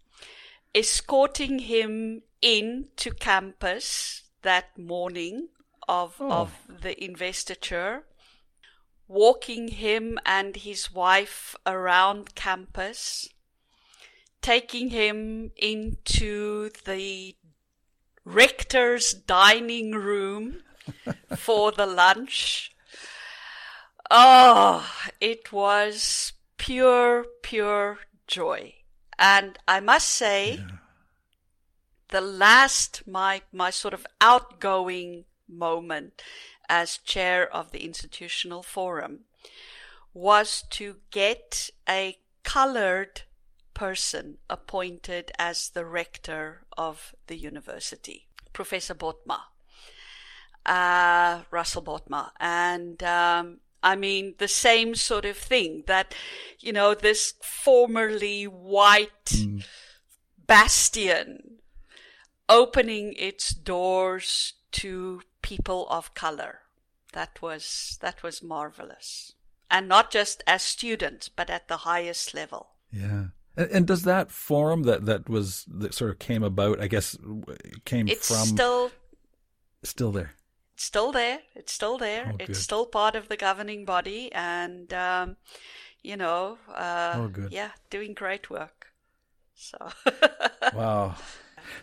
escorting 0.74 1.58
him 1.60 2.22
into 2.40 3.10
campus 3.12 4.22
that 4.42 4.76
morning 4.78 5.48
of, 5.88 6.16
Oh. 6.20 6.30
of 6.30 6.52
the 6.68 7.02
investiture, 7.02 8.04
walking 9.12 9.68
him 9.68 10.18
and 10.24 10.56
his 10.56 10.90
wife 10.94 11.54
around 11.66 12.34
campus, 12.34 13.28
taking 14.40 14.88
him 14.88 15.52
into 15.56 16.70
the 16.86 17.36
rector's 18.24 19.12
dining 19.12 19.92
room 19.92 20.62
for 21.36 21.72
the 21.72 21.84
lunch. 21.84 22.72
Oh, 24.10 24.90
it 25.20 25.52
was 25.52 26.32
pure, 26.56 27.26
pure 27.42 27.98
joy. 28.26 28.74
And 29.18 29.58
I 29.68 29.80
must 29.80 30.08
say, 30.08 30.64
the 32.08 32.22
last, 32.22 33.02
my, 33.06 33.42
my 33.52 33.68
sort 33.68 33.92
of 33.92 34.06
outgoing 34.22 35.26
moment 35.46 36.22
as 36.72 36.96
chair 36.96 37.54
of 37.54 37.70
the 37.70 37.84
institutional 37.84 38.62
forum 38.62 39.20
was 40.14 40.64
to 40.70 40.96
get 41.10 41.68
a 41.86 42.16
colored 42.44 43.22
person 43.74 44.38
appointed 44.48 45.30
as 45.38 45.68
the 45.68 45.84
rector 45.84 46.64
of 46.78 47.14
the 47.26 47.36
university, 47.36 48.26
Professor 48.54 48.94
Botman, 48.94 49.42
uh, 50.64 51.42
Russel 51.50 51.82
Botman. 51.82 52.30
And, 52.40 53.02
um, 53.02 53.60
I 53.82 53.94
mean, 53.94 54.36
the 54.38 54.48
same 54.48 54.94
sort 54.94 55.26
of 55.26 55.36
thing 55.36 55.84
that, 55.86 56.14
you 56.58 56.72
know, 56.72 56.94
this 56.94 57.34
formerly 57.42 58.44
white 58.44 59.30
bastion 60.46 61.58
opening 62.48 63.12
its 63.18 63.52
doors 63.52 64.54
to 64.70 65.20
people 65.42 65.86
of 65.90 66.14
color. 66.14 66.61
That 67.12 67.40
was, 67.42 67.98
that 68.00 68.22
was 68.22 68.42
marvelous. 68.42 69.34
And 69.70 69.88
not 69.88 70.10
just 70.10 70.42
as 70.46 70.62
students, 70.62 71.28
but 71.28 71.48
at 71.50 71.68
the 71.68 71.78
highest 71.78 72.34
level. 72.34 72.70
Yeah. 72.90 73.26
And, 73.56 73.70
and 73.70 73.86
does 73.86 74.02
that 74.02 74.30
forum 74.30 74.82
that 74.84 75.06
that 75.06 75.28
was 75.28 75.64
that 75.68 75.94
sort 75.94 76.10
of 76.10 76.18
came 76.18 76.42
about? 76.42 76.80
I 76.80 76.88
guess 76.88 77.16
came 77.84 78.08
It's 78.08 78.28
from 78.28 78.46
still 78.46 78.90
still 79.82 80.12
there. 80.12 80.32
still 80.76 81.12
there. 81.12 81.40
It's 81.54 81.72
still 81.72 81.96
there. 81.98 82.30
Oh, 82.32 82.36
it's 82.38 82.46
good. 82.48 82.56
still 82.56 82.86
part 82.86 83.14
of 83.14 83.28
the 83.28 83.36
governing 83.36 83.84
body, 83.84 84.30
and 84.32 84.92
um, 84.94 85.36
you 86.02 86.16
know, 86.16 86.58
uh, 86.74 87.14
Oh, 87.16 87.28
good. 87.28 87.52
yeah, 87.52 87.70
doing 87.90 88.12
great 88.14 88.50
work. 88.50 88.86
So 89.54 89.76
Wow. 90.74 91.16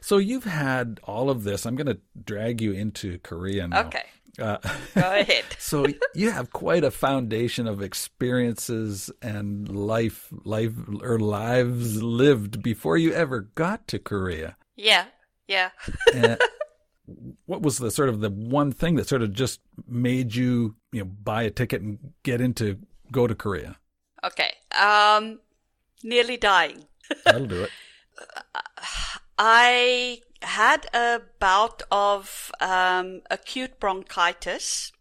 So 0.02 0.18
you've 0.18 0.44
had 0.44 1.00
all 1.04 1.30
of 1.30 1.44
this. 1.44 1.66
I'm 1.66 1.76
going 1.76 1.88
to 1.88 2.00
drag 2.24 2.62
you 2.62 2.72
into 2.74 3.18
Korea 3.20 3.68
now. 3.68 3.82
okay, 3.88 4.06
Uh, 4.40 4.58
go 4.96 5.20
ahead. 5.20 5.46
so 5.58 5.86
you 6.14 6.32
have 6.32 6.52
quite 6.52 6.84
a 6.84 6.92
foundation 6.92 7.68
of 7.68 7.82
experiences 7.82 9.12
and 9.22 9.70
life, 9.70 10.28
life 10.44 10.74
or 11.02 11.20
lives 11.20 12.02
lived 12.02 12.62
before 12.62 12.98
you 12.98 13.14
ever 13.14 13.42
got 13.42 13.88
to 13.90 14.00
Korea. 14.00 14.56
Yeah, 14.76 15.06
yeah. 15.48 15.70
What 17.48 17.64
was 17.64 17.80
the 17.80 17.90
sort 17.90 18.10
of 18.10 18.20
the 18.20 18.30
one 18.30 18.72
thing 18.72 18.94
that 18.96 19.08
sort 19.08 19.24
of 19.24 19.34
just 19.34 19.62
made 19.88 20.36
you, 20.36 20.76
you 20.92 21.00
know, 21.00 21.06
buy 21.06 21.42
a 21.42 21.50
ticket 21.50 21.82
and 21.82 22.14
get 22.22 22.40
into 22.40 22.78
go 23.12 23.26
to 23.26 23.34
Korea? 23.34 23.78
Okay. 24.24 24.54
Um, 24.80 25.40
nearly 26.04 26.38
dying. 26.38 26.86
That'll 27.26 27.48
do 27.48 27.64
it. 27.64 27.72
I 29.40 30.20
had 30.42 30.88
a 30.94 31.22
bout 31.40 31.82
of 31.92 32.52
um, 32.62 33.22
acute 33.30 33.80
bronchitis, 33.80 34.92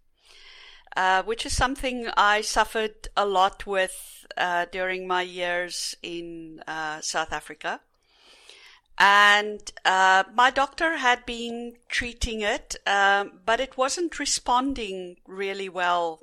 uh, 0.97 1.23
which 1.23 1.47
is 1.47 1.57
something 1.57 2.09
I 2.17 2.41
suffered 2.41 3.09
a 3.17 3.27
lot 3.27 3.67
with 3.67 4.27
uh, 4.37 4.67
during 4.71 5.07
my 5.07 5.23
years 5.23 5.95
in 6.03 6.63
uh, 6.67 7.01
South 7.01 7.33
Africa. 7.33 7.81
And 8.99 9.61
uh, 9.85 10.25
my 10.35 10.51
doctor 10.51 10.97
had 10.97 11.25
been 11.25 11.75
treating 11.89 12.41
it, 12.41 12.75
um, 12.85 13.41
but 13.47 13.61
it 13.61 13.77
wasn't 13.77 14.19
responding 14.19 15.19
really 15.27 15.69
well 15.69 16.21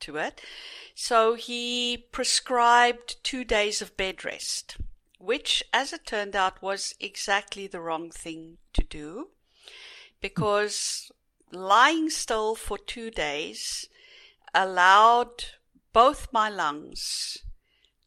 to 0.00 0.16
it. 0.18 0.40
So 0.94 1.34
he 1.34 2.06
prescribed 2.12 3.16
two 3.24 3.44
days 3.44 3.82
of 3.82 3.96
bed 3.96 4.24
rest, 4.24 4.76
which, 5.22 5.62
as 5.72 5.92
it 5.92 6.04
turned 6.04 6.34
out, 6.34 6.60
was 6.60 6.94
exactly 6.98 7.68
the 7.68 7.80
wrong 7.80 8.10
thing 8.10 8.58
to 8.72 8.82
do 8.82 9.28
because 10.20 11.12
lying 11.52 12.10
still 12.10 12.54
for 12.56 12.76
two 12.76 13.10
days 13.10 13.88
allowed 14.52 15.44
both 15.92 16.32
my 16.32 16.48
lungs 16.48 17.38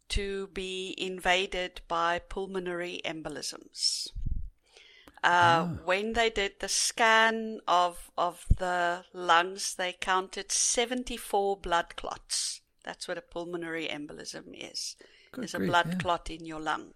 to 0.09 0.47
be 0.47 0.93
invaded 0.97 1.81
by 1.87 2.19
pulmonary 2.19 3.01
embolisms. 3.05 4.09
Uh, 5.23 5.67
When 5.85 6.13
they 6.13 6.29
did 6.29 6.59
the 6.59 6.67
scan 6.67 7.59
of 7.67 8.11
of 8.17 8.45
the 8.57 9.05
lungs, 9.13 9.75
they 9.75 9.93
counted 9.93 10.51
74 10.51 11.57
blood 11.57 11.95
clots. 11.95 12.61
That's 12.83 13.07
what 13.07 13.17
a 13.17 13.21
pulmonary 13.21 13.87
embolism 13.87 14.53
is. 14.53 14.95
Good 15.31 15.45
is 15.45 15.55
a 15.55 15.59
blood 15.59 15.87
yeah. 15.89 15.97
clot 15.97 16.29
in 16.29 16.45
your 16.45 16.59
lung. 16.59 16.93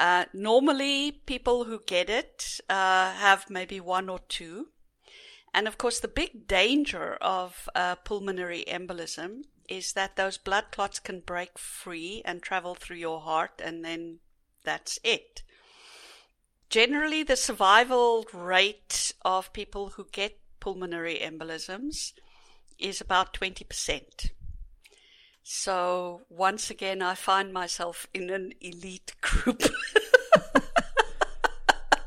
Uh, 0.00 0.24
normally, 0.32 1.12
people 1.26 1.64
who 1.64 1.78
get 1.86 2.08
it 2.08 2.58
uh, 2.70 3.12
have 3.12 3.50
maybe 3.50 3.78
one 3.78 4.08
or 4.08 4.18
two. 4.30 4.68
And 5.52 5.68
of 5.68 5.76
course, 5.76 6.00
the 6.00 6.08
big 6.08 6.48
danger 6.48 7.18
of 7.20 7.68
uh, 7.74 7.96
pulmonary 7.96 8.64
embolism 8.66 9.42
is 9.68 9.92
that 9.92 10.16
those 10.16 10.38
blood 10.38 10.64
clots 10.72 11.00
can 11.00 11.20
break 11.20 11.58
free 11.58 12.22
and 12.24 12.42
travel 12.42 12.74
through 12.74 12.96
your 12.96 13.20
heart, 13.20 13.60
and 13.62 13.84
then 13.84 14.20
that's 14.64 14.98
it. 15.04 15.42
Generally, 16.70 17.24
the 17.24 17.36
survival 17.36 18.24
rate 18.32 19.12
of 19.22 19.52
people 19.52 19.90
who 19.90 20.06
get 20.12 20.38
pulmonary 20.60 21.18
embolisms 21.22 22.14
is 22.78 23.02
about 23.02 23.34
20%. 23.34 24.30
So 25.52 26.22
once 26.28 26.70
again, 26.70 27.02
I 27.02 27.16
find 27.16 27.52
myself 27.52 28.06
in 28.14 28.30
an 28.30 28.54
elite 28.60 29.14
group. 29.20 29.64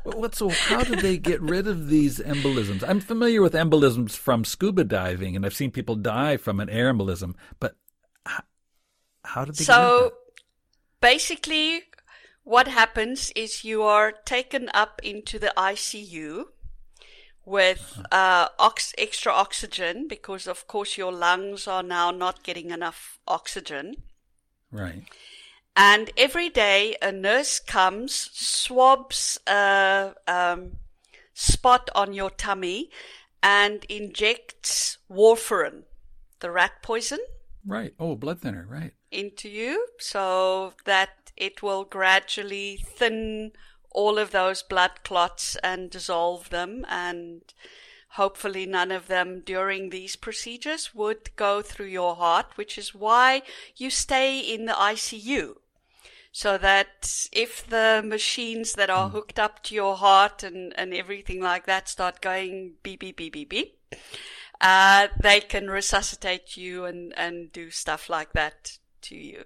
Well, 0.04 0.20
What, 0.20 0.34
so 0.34 0.50
how 0.50 0.82
do 0.84 0.96
they 0.96 1.16
get 1.16 1.40
rid 1.40 1.66
of 1.66 1.88
these 1.88 2.18
embolisms? 2.18 2.86
I'm 2.86 3.00
familiar 3.00 3.40
with 3.40 3.54
embolisms 3.54 4.14
from 4.14 4.44
scuba 4.44 4.84
diving, 4.84 5.34
and 5.34 5.46
I've 5.46 5.54
seen 5.54 5.70
people 5.70 5.96
die 5.96 6.36
from 6.36 6.60
an 6.60 6.68
air 6.68 6.92
embolism. 6.92 7.34
But 7.58 7.74
how, 8.26 8.42
how 9.24 9.44
did 9.46 9.54
they? 9.54 9.64
get 9.64 9.72
rid 9.72 9.82
of 9.82 9.90
so 10.10 10.12
basically, 11.00 11.84
what 12.42 12.68
happens 12.68 13.32
is 13.34 13.64
you 13.64 13.82
are 13.82 14.12
taken 14.12 14.68
up 14.74 15.00
into 15.02 15.38
the 15.38 15.54
ICU 15.56 16.44
with 17.44 18.00
uh, 18.10 18.48
ox- 18.58 18.94
extra 18.98 19.32
oxygen 19.32 20.08
because, 20.08 20.46
of 20.46 20.66
course, 20.66 20.96
your 20.96 21.12
lungs 21.12 21.66
are 21.66 21.82
now 21.82 22.10
not 22.10 22.42
getting 22.42 22.70
enough 22.70 23.18
oxygen. 23.26 23.96
right? 24.70 25.02
And 25.76 26.10
every 26.16 26.48
day, 26.48 26.96
a 27.02 27.10
nurse 27.10 27.58
comes, 27.58 28.30
swabs 28.32 29.38
a 29.46 30.14
um, 30.28 30.76
spot 31.34 31.90
on 31.94 32.12
your 32.14 32.30
tummy, 32.30 32.90
and 33.42 33.84
injects 33.88 34.98
warfarin, 35.10 35.82
the 36.40 36.50
rat 36.50 36.82
poison, 36.82 37.18
Right. 37.66 37.94
Oh, 37.98 38.14
blood 38.14 38.40
thinner. 38.40 38.66
Right. 38.68 38.92
into 39.10 39.48
you 39.48 39.86
so 39.98 40.74
that 40.84 41.32
it 41.36 41.62
will 41.62 41.84
gradually 41.84 42.78
thin 42.84 43.52
all 43.94 44.18
of 44.18 44.30
those 44.30 44.62
blood 44.62 45.02
clots 45.04 45.56
and 45.62 45.90
dissolve 45.90 46.50
them 46.50 46.84
and 46.88 47.40
hopefully 48.10 48.66
none 48.66 48.92
of 48.92 49.08
them 49.08 49.40
during 49.44 49.88
these 49.88 50.16
procedures 50.16 50.94
would 50.94 51.34
go 51.36 51.62
through 51.62 51.86
your 51.86 52.16
heart 52.16 52.46
which 52.56 52.76
is 52.76 52.94
why 52.94 53.42
you 53.76 53.88
stay 53.88 54.38
in 54.38 54.66
the 54.66 54.72
ICU 54.72 55.54
so 56.30 56.58
that 56.58 57.28
if 57.32 57.66
the 57.66 58.02
machines 58.04 58.74
that 58.74 58.90
are 58.90 59.08
hooked 59.08 59.38
up 59.38 59.62
to 59.62 59.74
your 59.74 59.96
heart 59.96 60.42
and, 60.42 60.72
and 60.76 60.92
everything 60.92 61.40
like 61.40 61.64
that 61.64 61.88
start 61.88 62.20
going 62.20 62.72
beep 62.82 63.00
beep 63.00 63.16
beep 63.16 63.32
beep 63.32 63.48
beep 63.48 63.78
uh, 64.60 65.08
they 65.20 65.40
can 65.40 65.68
resuscitate 65.68 66.56
you 66.56 66.84
and, 66.84 67.12
and 67.16 67.52
do 67.52 67.70
stuff 67.70 68.08
like 68.08 68.32
that 68.32 68.78
to 69.02 69.16
you. 69.16 69.44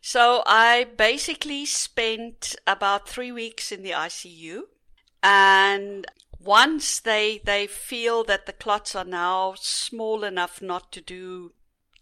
So 0.00 0.42
I 0.46 0.84
basically 0.84 1.66
spent 1.66 2.56
about 2.66 3.08
three 3.08 3.32
weeks 3.32 3.70
in 3.70 3.82
the 3.82 3.90
ICU 3.90 4.62
and 5.22 6.06
once 6.38 7.00
they, 7.00 7.40
they 7.44 7.66
feel 7.66 8.24
that 8.24 8.46
the 8.46 8.52
clots 8.52 8.94
are 8.94 9.04
now 9.04 9.54
small 9.58 10.24
enough 10.24 10.62
not 10.62 10.90
to 10.92 11.00
do 11.02 11.52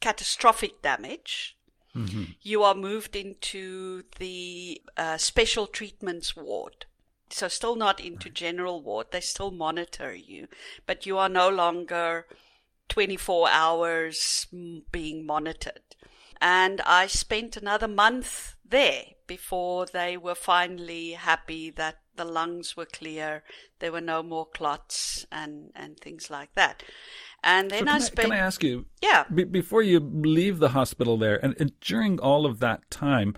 catastrophic 0.00 0.80
damage, 0.80 1.56
you 2.42 2.62
are 2.62 2.74
moved 2.76 3.16
into 3.16 4.04
the 4.20 4.80
uh, 4.96 5.16
special 5.16 5.66
treatments 5.66 6.36
ward. 6.36 6.86
So 7.30 7.48
still 7.48 7.74
not 7.74 7.98
into 7.98 8.30
general 8.30 8.80
ward. 8.80 9.08
They 9.10 9.20
still 9.20 9.50
monitor 9.50 10.14
you, 10.14 10.46
but 10.86 11.06
you 11.06 11.18
are 11.18 11.28
no 11.28 11.48
longer 11.48 12.26
24 12.88 13.48
hours 13.50 14.46
being 14.92 15.26
monitored. 15.26 15.80
And 16.40 16.80
I 16.82 17.06
spent 17.06 17.56
another 17.56 17.88
month 17.88 18.56
there 18.64 19.04
before 19.26 19.86
they 19.86 20.16
were 20.16 20.34
finally 20.34 21.12
happy 21.12 21.70
that 21.70 21.98
the 22.16 22.24
lungs 22.24 22.76
were 22.76 22.86
clear, 22.86 23.42
there 23.78 23.92
were 23.92 24.00
no 24.00 24.22
more 24.22 24.46
clots 24.46 25.26
and, 25.30 25.70
and 25.74 25.98
things 26.00 26.30
like 26.30 26.54
that. 26.54 26.82
And 27.44 27.70
then 27.70 27.86
So 27.86 27.92
I 27.92 27.96
I, 27.96 27.98
spent, 27.98 28.28
can 28.28 28.32
I 28.32 28.38
ask 28.38 28.64
you? 28.64 28.86
yeah, 29.02 29.24
Be- 29.32 29.44
before 29.44 29.82
you 29.82 30.00
leave 30.00 30.58
the 30.58 30.70
hospital 30.70 31.16
there, 31.16 31.42
and, 31.44 31.54
and 31.60 31.78
during 31.80 32.18
all 32.18 32.46
of 32.46 32.58
that 32.60 32.90
time, 32.90 33.34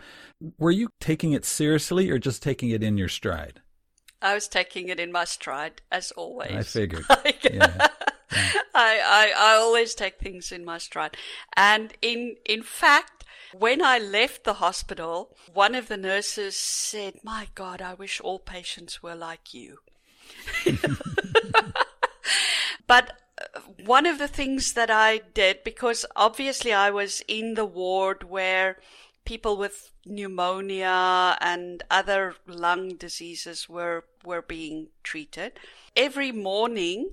were 0.58 0.70
you 0.70 0.88
taking 1.00 1.32
it 1.32 1.44
seriously 1.44 2.10
or 2.10 2.18
just 2.18 2.42
taking 2.42 2.70
it 2.70 2.82
in 2.82 2.96
your 2.96 3.08
stride? 3.08 3.60
I 4.22 4.34
was 4.34 4.48
taking 4.48 4.88
it 4.88 5.00
in 5.00 5.12
my 5.12 5.24
stride 5.24 5.82
as 5.90 6.10
always. 6.12 6.52
I 6.52 6.62
figured. 6.62 7.04
Like, 7.08 7.44
Yeah. 7.52 7.88
I, 8.75 9.01
I, 9.05 9.33
I 9.37 9.55
always 9.57 9.95
take 9.95 10.19
things 10.19 10.53
in 10.53 10.64
my 10.64 10.79
stride. 10.79 11.16
And 11.57 11.93
in, 12.01 12.37
in 12.45 12.62
fact, 12.62 13.25
when 13.53 13.83
I 13.83 13.99
left 13.99 14.45
the 14.45 14.55
hospital, 14.55 15.37
one 15.53 15.75
of 15.75 15.88
the 15.88 15.97
nurses 15.97 16.57
said, 16.57 17.14
My 17.25 17.49
God, 17.55 17.83
I 17.83 17.95
wish 17.95 18.21
all 18.21 18.38
patients 18.38 19.03
were 19.03 19.16
like 19.16 19.53
you. 19.53 19.79
but 22.87 23.12
uh, 23.40 23.61
one 23.85 24.07
of 24.07 24.19
the 24.19 24.29
things 24.29 24.75
that 24.75 24.90
I 24.90 25.19
did, 25.35 25.64
because 25.64 26.07
obviously 26.14 26.73
I 26.73 26.90
was 26.90 27.23
in 27.27 27.55
the 27.55 27.64
ward 27.64 28.23
where 28.31 28.79
people 29.25 29.57
with 29.57 29.93
pneumonia 30.07 31.37
and 31.40 31.83
other 31.90 32.37
lung 32.47 32.97
diseases 32.97 33.69
were, 33.69 34.05
were 34.25 34.43
being 34.43 34.88
treated. 35.03 35.53
Every 35.97 36.33
morning, 36.33 37.11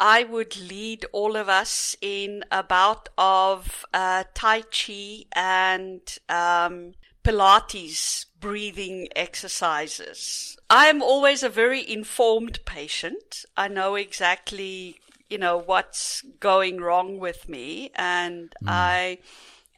I 0.00 0.24
would 0.24 0.56
lead 0.56 1.04
all 1.12 1.36
of 1.36 1.48
us 1.48 1.94
in 2.00 2.44
a 2.50 2.62
bout 2.62 3.10
of 3.18 3.84
uh, 3.92 4.24
Tai 4.34 4.62
Chi 4.62 5.26
and 5.32 6.00
um, 6.28 6.94
Pilates 7.22 8.24
breathing 8.40 9.08
exercises. 9.14 10.56
I 10.70 10.86
am 10.86 11.02
always 11.02 11.42
a 11.42 11.50
very 11.50 11.88
informed 11.88 12.60
patient. 12.64 13.44
I 13.56 13.68
know 13.68 13.94
exactly 13.94 14.96
you 15.30 15.38
know, 15.38 15.56
what's 15.56 16.22
going 16.40 16.80
wrong 16.80 17.18
with 17.20 17.48
me. 17.48 17.92
And 17.94 18.52
mm. 18.62 18.68
I 18.68 19.18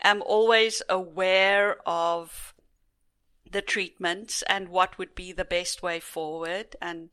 am 0.03 0.23
always 0.23 0.83
aware 0.89 1.77
of 1.87 2.55
the 3.49 3.63
treatments 3.63 4.43
and 4.49 4.71
what 4.71 4.97
would 4.97 5.15
be 5.15 5.31
the 5.31 5.45
best 5.45 5.83
way 5.83 6.01
forward 6.01 6.75
and 6.81 7.11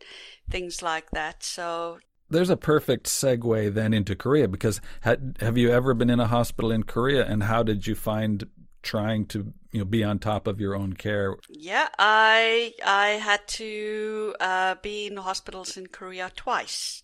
things 0.50 0.82
like 0.82 1.12
that. 1.12 1.44
So 1.44 2.00
there's 2.30 2.50
a 2.50 2.58
perfect 2.58 3.08
segue 3.08 3.74
then 3.74 3.94
into 3.94 4.16
Korea 4.16 4.48
because 4.48 4.82
had, 5.02 5.38
have 5.40 5.58
you 5.58 5.72
ever 5.72 5.94
been 5.94 6.10
in 6.10 6.20
a 6.20 6.28
hospital 6.28 6.72
in 6.72 6.84
Korea 6.84 7.26
and 7.26 7.44
how 7.44 7.64
did 7.64 7.88
you 7.88 7.96
find 7.96 8.48
trying 8.82 9.26
to 9.26 9.54
you 9.72 9.80
know 9.80 9.86
be 9.86 10.04
on 10.04 10.20
top 10.20 10.48
of 10.48 10.60
your 10.60 10.76
own 10.76 10.94
care? 10.94 11.36
Yeah, 11.50 11.88
I 11.98 12.74
I 12.86 13.08
had 13.10 13.48
to 13.60 14.36
uh, 14.40 14.76
be 14.82 15.08
in 15.08 15.18
hospitals 15.18 15.78
in 15.78 15.88
Korea 15.88 16.32
twice. 16.36 17.04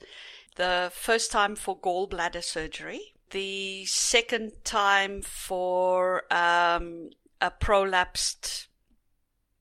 The 0.55 0.91
first 0.93 1.31
time 1.31 1.55
for 1.55 1.77
gallbladder 1.77 2.43
surgery, 2.43 3.13
the 3.31 3.85
second 3.85 4.53
time 4.63 5.21
for 5.21 6.23
um, 6.33 7.09
a 7.41 7.51
prolapsed 7.51 8.67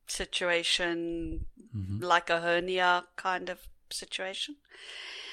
situation, 0.06 1.46
mm-hmm. 1.74 1.98
like 1.98 2.30
a 2.30 2.40
hernia 2.40 3.04
kind 3.16 3.48
of 3.48 3.58
situation. 3.90 4.56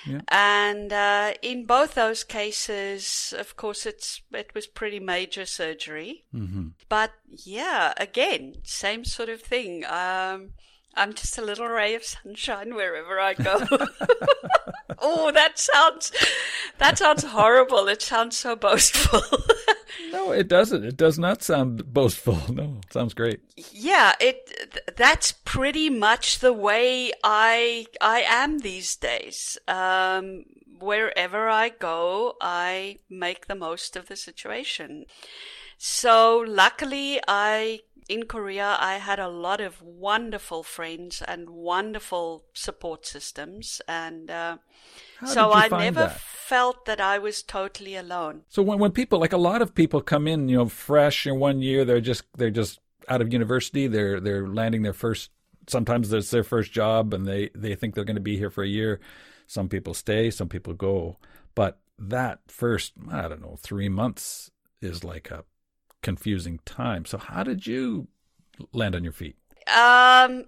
Yeah. 0.06 0.22
And 0.30 0.92
uh, 0.92 1.34
in 1.42 1.66
both 1.66 1.96
those 1.96 2.24
cases, 2.24 3.34
of 3.38 3.56
course, 3.56 3.86
it's 3.86 4.22
it 4.32 4.52
was 4.54 4.68
pretty 4.68 5.00
major 5.00 5.46
surgery. 5.46 6.24
Mm-hmm. 6.34 6.70
But 6.90 7.12
yeah, 7.28 7.94
again, 7.98 8.56
same 8.64 9.06
sort 9.06 9.30
of 9.30 9.42
thing. 9.42 9.86
Um, 9.86 10.52
I'm 10.96 11.14
just 11.14 11.38
a 11.38 11.42
little 11.42 11.68
ray 11.68 11.96
of 11.96 12.04
sunshine 12.04 12.76
wherever 12.76 13.20
I 13.20 13.34
go. 13.34 13.62
oh, 15.00 15.32
that 15.32 15.58
sounds 15.58 16.12
that 16.78 16.98
sounds 16.98 17.24
horrible. 17.24 17.88
It 17.88 18.02
sounds 18.02 18.38
so 18.38 18.56
boastful. 18.56 19.22
no, 20.12 20.32
it 20.32 20.48
doesn't. 20.48 20.84
It 20.84 20.98
does 20.98 21.18
not 21.20 21.44
sound 21.44 21.94
boastful. 21.94 22.38
No, 22.52 22.82
sounds 22.90 23.14
great. 23.14 23.40
Yeah, 23.72 24.14
it 24.20 24.96
that's 24.98 25.32
pretty 25.32 25.90
much 25.90 26.40
the 26.40 26.54
way 26.54 27.12
I 27.24 27.86
I 28.02 28.22
am 28.22 28.60
these 28.60 28.96
days. 28.96 29.58
Um, 29.68 30.46
wherever 30.80 31.48
I 31.48 31.70
go, 31.70 32.36
I 32.42 33.00
make 33.10 33.48
the 33.48 33.56
most 33.56 33.96
of 33.96 34.08
the 34.08 34.16
situation. 34.16 35.06
So 35.78 36.44
luckily, 36.48 37.20
I 37.28 37.80
in 38.12 38.26
Korea, 38.26 38.78
I 38.80 38.96
had 38.98 39.20
a 39.20 39.30
lot 39.30 39.62
of 39.62 39.82
wonderful 39.82 40.64
friends 40.64 41.22
and 41.26 41.50
wonderful 41.50 42.44
support 42.54 43.06
systems, 43.06 43.82
and 43.88 44.30
uh, 44.30 44.58
so 45.26 45.54
I 45.54 45.70
never 45.70 46.02
that? 46.02 46.20
felt 46.20 46.86
that 46.86 47.00
I 47.00 47.20
was 47.20 47.42
totally 47.42 47.96
alone. 47.96 48.42
So 48.50 48.62
when 48.62 48.80
when 48.80 48.92
people 48.92 49.18
like 49.20 49.32
a 49.32 49.38
lot 49.38 49.62
of 49.62 49.74
people 49.74 50.02
come 50.02 50.28
in, 50.28 50.50
you 50.50 50.58
know, 50.58 50.68
fresh 50.68 51.26
in 51.26 51.40
one 51.40 51.62
year, 51.62 51.86
they're 51.86 52.02
just 52.02 52.24
they're 52.38 52.52
just 52.52 52.82
out 53.08 53.22
of 53.22 53.32
university, 53.32 53.88
they're 53.88 54.20
they're 54.20 54.48
landing 54.48 54.82
their 54.82 54.94
first. 54.94 55.32
Sometimes 55.68 56.12
it's 56.12 56.32
their 56.32 56.44
first 56.44 56.74
job, 56.74 57.14
and 57.14 57.26
they 57.26 57.50
they 57.56 57.76
think 57.76 57.96
they're 57.96 58.04
going 58.04 58.24
to 58.24 58.30
be 58.32 58.38
here 58.38 58.50
for 58.50 58.64
a 58.64 58.68
year. 58.68 59.00
Some 59.48 59.70
people 59.70 59.94
stay, 59.94 60.32
some 60.32 60.50
people 60.50 60.74
go, 60.74 61.18
but 61.56 61.80
that 61.98 62.40
first 62.48 62.94
I 63.10 63.30
don't 63.30 63.42
know 63.42 63.56
three 63.58 63.90
months 63.90 64.52
is 64.82 65.04
like 65.04 65.32
a 65.32 65.46
confusing 66.02 66.60
time. 66.66 67.06
So 67.06 67.18
how 67.18 67.44
did 67.44 67.68
you 67.68 68.08
land 68.74 68.96
on 68.96 69.04
your 69.04 69.14
feet? 69.14 69.38
Um, 69.68 70.46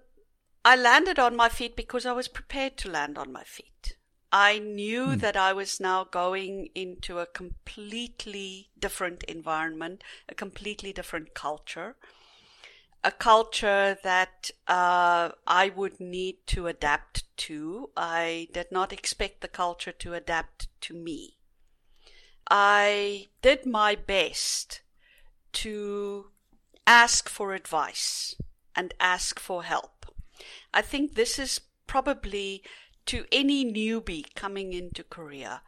I 0.66 0.76
landed 0.76 1.20
on 1.20 1.36
my 1.36 1.50
feet 1.50 1.76
because 1.76 2.06
I 2.06 2.14
was 2.14 2.28
prepared 2.28 2.78
to 2.78 2.90
land 2.90 3.18
on 3.18 3.32
my 3.32 3.44
feet. 3.44 3.98
I 4.32 4.58
knew 4.58 5.12
hmm. 5.12 5.18
that 5.18 5.38
I 5.38 5.54
was 5.54 5.80
now 5.80 6.06
going 6.06 6.70
into 6.74 7.20
a 7.20 7.28
completely 7.28 8.70
different 8.80 9.24
environment, 9.24 10.04
a 10.28 10.34
completely 10.34 10.92
different 10.92 11.36
culture, 11.36 11.96
a 13.04 13.12
culture 13.12 13.98
that 14.04 14.50
uh, 14.68 15.30
I 15.46 15.72
would 15.76 16.00
need 16.00 16.48
to 16.48 16.68
adapt 16.68 17.26
to. 17.38 17.92
I 17.96 18.48
did 18.54 18.72
not 18.72 18.92
expect 18.94 19.42
the 19.42 19.48
culture 19.48 19.92
to 19.92 20.14
adapt 20.14 20.68
to 20.82 20.94
me. 20.96 21.38
I 22.50 23.28
did 23.42 23.66
my 23.66 23.96
best 23.96 24.82
to 25.54 26.28
ask 26.86 27.30
for 27.30 27.54
advice 27.54 28.36
and 28.76 28.94
ask 29.00 29.40
for 29.40 29.64
help. 29.64 30.06
I 30.74 30.82
think 30.82 31.14
this 31.14 31.40
is 31.40 31.62
probably 31.88 32.64
to 33.06 33.26
any 33.32 33.66
newbie 33.66 34.34
coming 34.36 34.74
into 34.74 35.04
Korea. 35.04 35.62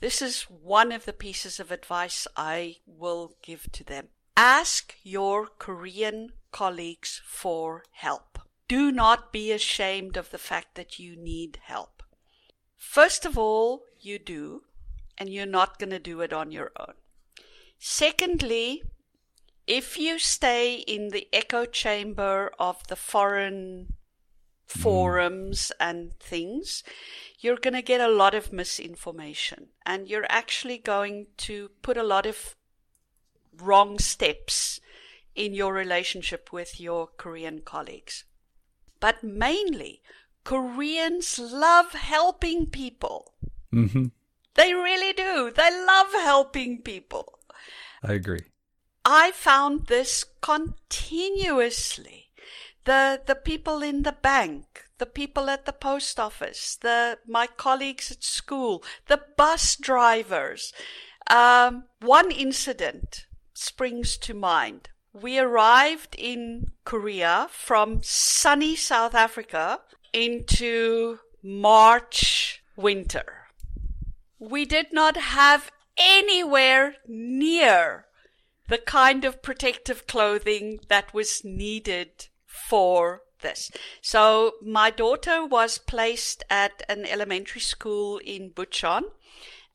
This 0.00 0.22
is 0.22 0.42
one 0.42 0.92
of 0.92 1.04
the 1.04 1.12
pieces 1.12 1.58
of 1.58 1.70
advice 1.72 2.26
I 2.36 2.76
will 2.86 3.34
give 3.42 3.70
to 3.72 3.84
them. 3.84 4.08
Ask 4.36 4.94
your 5.02 5.48
Korean 5.58 6.30
colleagues 6.52 7.20
for 7.24 7.82
help. 7.90 8.38
Do 8.68 8.92
not 8.92 9.32
be 9.32 9.50
ashamed 9.50 10.16
of 10.16 10.30
the 10.30 10.38
fact 10.38 10.74
that 10.76 10.98
you 10.98 11.16
need 11.16 11.58
help. 11.62 12.02
First 12.76 13.26
of 13.26 13.36
all, 13.36 13.82
you 13.98 14.18
do, 14.18 14.62
and 15.16 15.28
you're 15.28 15.46
not 15.46 15.78
going 15.78 15.90
to 15.90 15.98
do 15.98 16.20
it 16.20 16.32
on 16.32 16.52
your 16.52 16.70
own. 16.78 16.94
Secondly, 17.78 18.82
if 19.68 19.98
you 19.98 20.18
stay 20.18 20.76
in 20.76 21.10
the 21.10 21.28
echo 21.30 21.66
chamber 21.66 22.50
of 22.58 22.84
the 22.88 22.96
foreign 22.96 23.92
forums 24.66 25.70
and 25.78 26.14
things, 26.18 26.82
you're 27.38 27.58
going 27.58 27.74
to 27.74 27.82
get 27.82 28.00
a 28.00 28.08
lot 28.08 28.34
of 28.34 28.52
misinformation 28.52 29.68
and 29.84 30.08
you're 30.08 30.26
actually 30.30 30.78
going 30.78 31.26
to 31.36 31.70
put 31.82 31.98
a 31.98 32.02
lot 32.02 32.24
of 32.24 32.56
wrong 33.62 33.98
steps 33.98 34.80
in 35.34 35.52
your 35.52 35.74
relationship 35.74 36.50
with 36.50 36.80
your 36.80 37.06
Korean 37.18 37.60
colleagues. 37.60 38.24
But 39.00 39.22
mainly, 39.22 40.00
Koreans 40.44 41.38
love 41.38 41.92
helping 41.92 42.66
people. 42.66 43.34
Mm-hmm. 43.72 44.06
They 44.54 44.72
really 44.72 45.12
do. 45.12 45.52
They 45.54 45.70
love 45.86 46.12
helping 46.12 46.80
people. 46.80 47.38
I 48.02 48.14
agree. 48.14 48.44
I 49.10 49.30
found 49.30 49.86
this 49.86 50.22
continuously. 50.42 52.26
The, 52.84 53.18
the 53.24 53.34
people 53.34 53.82
in 53.82 54.02
the 54.02 54.12
bank, 54.12 54.84
the 54.98 55.06
people 55.06 55.48
at 55.48 55.64
the 55.64 55.72
post 55.72 56.20
office, 56.20 56.76
the, 56.76 57.16
my 57.26 57.46
colleagues 57.46 58.10
at 58.10 58.22
school, 58.22 58.84
the 59.06 59.22
bus 59.38 59.76
drivers. 59.76 60.74
Um, 61.30 61.84
one 62.02 62.30
incident 62.30 63.24
springs 63.54 64.18
to 64.18 64.34
mind. 64.34 64.90
We 65.14 65.38
arrived 65.38 66.14
in 66.18 66.72
Korea 66.84 67.46
from 67.50 68.02
sunny 68.02 68.76
South 68.76 69.14
Africa 69.14 69.80
into 70.12 71.20
March 71.42 72.62
winter. 72.76 73.46
We 74.38 74.66
did 74.66 74.92
not 74.92 75.16
have 75.16 75.70
anywhere 75.96 76.96
near 77.06 78.04
the 78.68 78.78
kind 78.78 79.24
of 79.24 79.42
protective 79.42 80.06
clothing 80.06 80.80
that 80.88 81.12
was 81.12 81.42
needed 81.44 82.28
for 82.46 83.22
this. 83.40 83.70
So 84.00 84.52
my 84.62 84.90
daughter 84.90 85.44
was 85.44 85.78
placed 85.78 86.44
at 86.50 86.82
an 86.88 87.04
elementary 87.06 87.60
school 87.60 88.18
in 88.18 88.50
Bucheon 88.50 89.02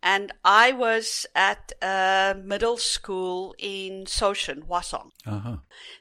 and 0.04 0.34
I 0.44 0.74
was 0.74 1.26
at 1.34 1.72
a 1.82 2.36
middle 2.44 2.78
school 2.78 3.56
in 3.58 4.04
Soshin, 4.04 4.68
Hwasong. 4.68 5.12
Uh-huh. 5.26 5.58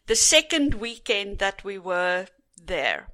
The 0.07 0.17
second 0.17 0.75
weekend 0.75 1.39
that 1.39 1.63
we 1.63 1.79
were 1.79 2.27
there, 2.61 3.09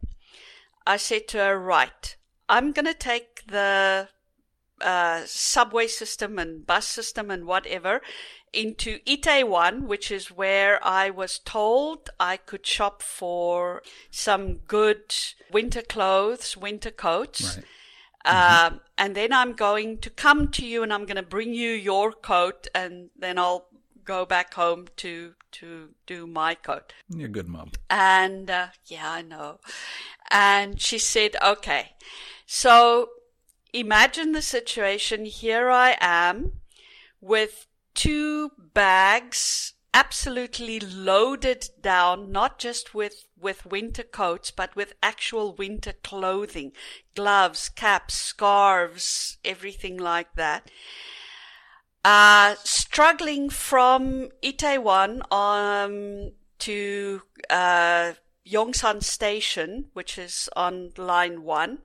I 0.86 0.96
said 0.96 1.28
to 1.28 1.38
her, 1.38 1.58
right, 1.58 2.16
I'm 2.48 2.72
going 2.72 2.86
to 2.86 2.94
take 2.94 3.46
the 3.46 4.08
uh, 4.80 5.22
subway 5.26 5.86
system 5.86 6.38
and 6.38 6.66
bus 6.66 6.86
system 6.86 7.30
and 7.30 7.46
whatever 7.46 8.00
into 8.52 8.98
Itaewon, 9.00 9.82
which 9.82 10.10
is 10.10 10.30
where 10.30 10.84
I 10.86 11.10
was 11.10 11.38
told 11.38 12.10
I 12.18 12.36
could 12.36 12.66
shop 12.66 13.02
for 13.02 13.82
some 14.10 14.56
good 14.66 15.14
winter 15.52 15.82
clothes, 15.82 16.56
winter 16.56 16.90
coats. 16.90 17.56
Right. 17.56 17.64
Mm-hmm. 18.26 18.74
Um, 18.74 18.80
and 18.96 19.14
then 19.14 19.32
I'm 19.32 19.52
going 19.52 19.98
to 19.98 20.10
come 20.10 20.48
to 20.52 20.66
you 20.66 20.82
and 20.82 20.92
I'm 20.92 21.06
going 21.06 21.16
to 21.16 21.22
bring 21.22 21.54
you 21.54 21.70
your 21.70 22.12
coat 22.12 22.66
and 22.74 23.10
then 23.18 23.38
I'll 23.38 23.66
go 24.04 24.24
back 24.24 24.54
home 24.54 24.86
to 24.96 25.34
to 25.50 25.90
do 26.06 26.26
my 26.26 26.54
coat. 26.54 26.92
You're 27.08 27.28
a 27.28 27.30
good 27.30 27.48
mom. 27.48 27.72
And 27.88 28.50
uh, 28.50 28.68
yeah, 28.86 29.10
I 29.10 29.22
know. 29.22 29.60
And 30.30 30.80
she 30.80 30.98
said, 30.98 31.36
okay. 31.42 31.92
So 32.46 33.08
imagine 33.72 34.32
the 34.32 34.42
situation. 34.42 35.24
Here 35.24 35.70
I 35.70 35.96
am 36.00 36.52
with 37.20 37.66
two 37.94 38.50
bags 38.74 39.74
absolutely 39.94 40.78
loaded 40.78 41.70
down, 41.80 42.30
not 42.30 42.58
just 42.58 42.94
with, 42.94 43.26
with 43.40 43.66
winter 43.66 44.02
coats, 44.02 44.50
but 44.50 44.76
with 44.76 44.94
actual 45.02 45.54
winter 45.54 45.92
clothing, 46.04 46.72
gloves, 47.14 47.68
caps, 47.68 48.14
scarves, 48.14 49.38
everything 49.44 49.96
like 49.96 50.34
that. 50.34 50.70
Uh, 52.04 52.54
struggling 52.62 53.50
from 53.50 54.28
Itaewon 54.42 55.20
um, 55.32 56.32
to 56.58 57.22
uh, 57.50 58.12
Yongsan 58.46 59.02
Station, 59.02 59.86
which 59.92 60.16
is 60.16 60.48
on 60.54 60.92
line 60.96 61.42
one, 61.42 61.78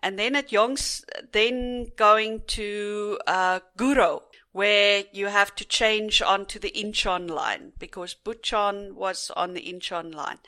and 0.00 0.18
then 0.18 0.36
at 0.36 0.52
Yongs, 0.52 1.04
then 1.32 1.92
going 1.96 2.42
to 2.48 3.18
uh, 3.26 3.60
Guro, 3.76 4.22
where 4.52 5.04
you 5.12 5.26
have 5.26 5.54
to 5.56 5.64
change 5.64 6.22
onto 6.22 6.58
the 6.58 6.70
Incheon 6.70 7.28
line 7.28 7.72
because 7.78 8.14
Bucheon 8.24 8.92
was 8.92 9.30
on 9.36 9.54
the 9.54 9.62
Incheon 9.62 10.14
line. 10.14 10.38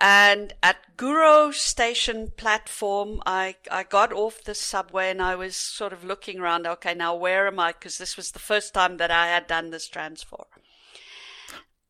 And 0.00 0.52
at 0.62 0.96
Guro 0.96 1.52
station 1.52 2.30
platform, 2.36 3.20
I, 3.26 3.56
I 3.70 3.82
got 3.82 4.12
off 4.12 4.44
the 4.44 4.54
subway 4.54 5.10
and 5.10 5.20
I 5.20 5.34
was 5.34 5.56
sort 5.56 5.92
of 5.92 6.04
looking 6.04 6.38
around. 6.38 6.68
Okay, 6.68 6.94
now 6.94 7.16
where 7.16 7.48
am 7.48 7.58
I? 7.58 7.72
Because 7.72 7.98
this 7.98 8.16
was 8.16 8.30
the 8.30 8.38
first 8.38 8.72
time 8.72 8.98
that 8.98 9.10
I 9.10 9.26
had 9.26 9.48
done 9.48 9.70
this 9.70 9.88
transfer. 9.88 10.44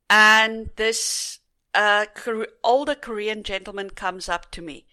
And 0.09 0.71
this 0.77 1.41
uh, 1.75 2.07
older 2.65 2.95
Korean 2.95 3.43
gentleman 3.43 3.91
comes 3.91 4.29
up 4.29 4.51
to 4.53 4.63
me. 4.63 4.87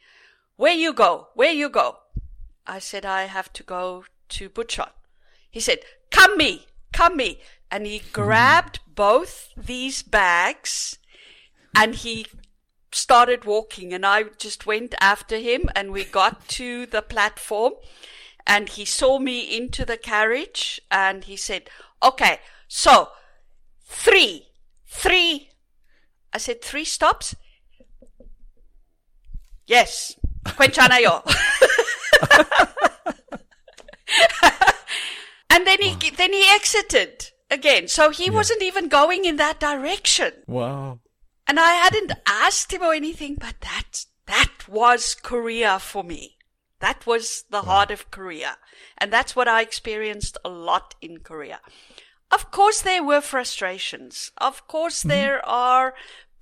Where 0.58 0.74
you 0.74 0.94
go? 0.94 1.28
Where 1.34 1.52
you 1.52 1.70
go? 1.70 2.00
I 2.66 2.80
said, 2.80 3.06
I 3.06 3.24
have 3.24 3.52
to 3.54 3.64
go 3.64 4.06
to 4.30 4.50
Bucheon. 4.50 4.90
He 5.52 5.60
said, 5.60 5.80
come 6.12 6.38
me, 6.38 6.68
come 6.92 7.18
me. 7.18 7.40
And 7.70 7.86
he 7.86 8.00
hmm. 8.00 8.12
grabbed 8.12 8.80
both 8.88 9.50
these 9.58 10.02
bags 10.02 10.98
and 11.76 11.96
he 11.96 12.26
started 12.92 13.44
walking 13.44 13.94
and 13.94 14.06
I 14.06 14.24
just 14.38 14.66
went 14.66 14.96
after 15.02 15.38
him 15.38 15.70
and 15.76 15.92
we 15.92 16.06
got 16.06 16.48
to 16.50 16.86
the 16.86 17.02
platform 17.02 17.74
and 18.48 18.70
he 18.70 18.86
saw 18.86 19.20
me 19.20 19.58
into 19.58 19.84
the 19.84 19.98
carriage 19.98 20.80
and 20.90 21.26
he 21.26 21.36
said, 21.36 21.70
okay, 22.02 22.40
so 22.68 23.10
three, 23.84 24.48
three. 24.88 25.50
I 26.32 26.38
said, 26.38 26.62
three 26.62 26.86
stops? 26.86 27.36
Yes. 29.68 30.16
Quenchanayo. 30.46 31.24
and 35.50 35.68
then 35.68 35.82
he, 35.82 36.10
then 36.12 36.34
he 36.34 36.48
exited 36.50 37.32
again. 37.50 37.88
So 37.88 38.10
he 38.10 38.26
yeah. 38.26 38.32
wasn't 38.32 38.62
even 38.62 38.88
going 38.88 39.26
in 39.26 39.38
that 39.38 39.60
direction. 39.60 40.34
Wow. 40.48 41.00
And 41.48 41.60
I 41.60 41.74
hadn't 41.74 42.14
asked 42.28 42.74
him 42.74 42.82
or 42.82 42.94
anything, 42.94 43.36
but 43.40 43.56
that, 43.62 44.06
that 44.26 44.68
was 44.68 45.16
Korea 45.16 45.80
for 45.80 46.04
me. 46.04 46.38
That 46.80 47.06
was 47.06 47.46
the 47.50 47.62
wow. 47.62 47.64
heart 47.64 47.92
of 47.92 48.12
Korea. 48.12 48.58
And 48.98 49.12
that's 49.12 49.36
what 49.36 49.48
I 49.48 49.62
experienced 49.62 50.38
a 50.44 50.50
lot 50.50 50.96
in 51.02 51.20
Korea. 51.20 51.60
Of 52.32 52.52
course, 52.52 52.82
there 52.82 53.04
were 53.04 53.22
frustrations. 53.22 54.32
Of 54.38 54.68
course, 54.68 55.00
mm-hmm. 55.00 55.10
there 55.10 55.46
are 55.46 55.94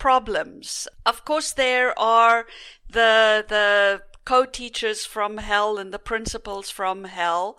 problems. 0.04 0.86
Of 1.06 1.24
course, 1.24 1.54
there 1.54 1.98
are 1.98 2.46
the, 2.92 3.46
the 3.48 4.02
co-teachers 4.26 5.06
from 5.06 5.38
hell 5.38 5.78
and 5.78 5.94
the 5.94 6.06
principals 6.12 6.70
from 6.70 7.06
hell. 7.06 7.58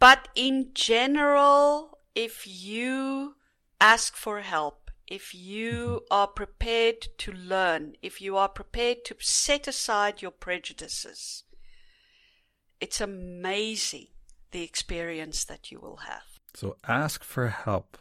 But 0.00 0.26
in 0.34 0.70
general, 0.74 2.00
if 2.16 2.44
you 2.44 3.36
ask 3.80 4.16
for 4.16 4.40
help, 4.40 4.90
if 5.06 5.32
you 5.32 5.72
mm-hmm. 5.72 6.04
are 6.10 6.26
prepared 6.26 7.06
to 7.18 7.30
learn, 7.30 7.94
if 8.02 8.20
you 8.20 8.36
are 8.36 8.48
prepared 8.48 9.04
to 9.04 9.14
set 9.20 9.68
aside 9.68 10.20
your 10.20 10.32
prejudices, 10.32 11.44
it's 12.80 13.00
amazing 13.00 14.08
the 14.50 14.64
experience 14.64 15.44
that 15.44 15.70
you 15.70 15.78
will 15.78 16.00
have. 16.08 16.40
So 16.54 16.76
ask 16.88 17.22
for 17.22 17.46
help. 17.46 17.98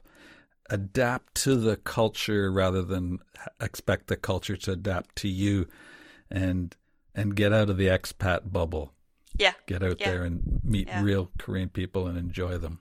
Adapt 0.70 1.36
to 1.44 1.56
the 1.56 1.78
culture 1.78 2.52
rather 2.52 2.82
than 2.82 3.20
expect 3.62 4.08
the 4.08 4.18
culture 4.18 4.58
to 4.58 4.72
adapt 4.72 5.16
to 5.18 5.28
you 5.28 5.68
and 6.30 6.76
and 7.16 7.36
get 7.36 7.54
out 7.54 7.70
of 7.70 7.78
the 7.78 7.88
expat 7.88 8.52
bubble. 8.52 8.94
Yeah. 9.38 9.54
Get 9.66 9.84
out 9.84 10.00
yeah. 10.00 10.12
there 10.12 10.24
and 10.24 10.62
meet 10.64 10.88
yeah. 10.88 11.04
real 11.04 11.32
Korean 11.38 11.70
people 11.70 12.08
and 12.08 12.18
enjoy 12.18 12.58
them. 12.58 12.80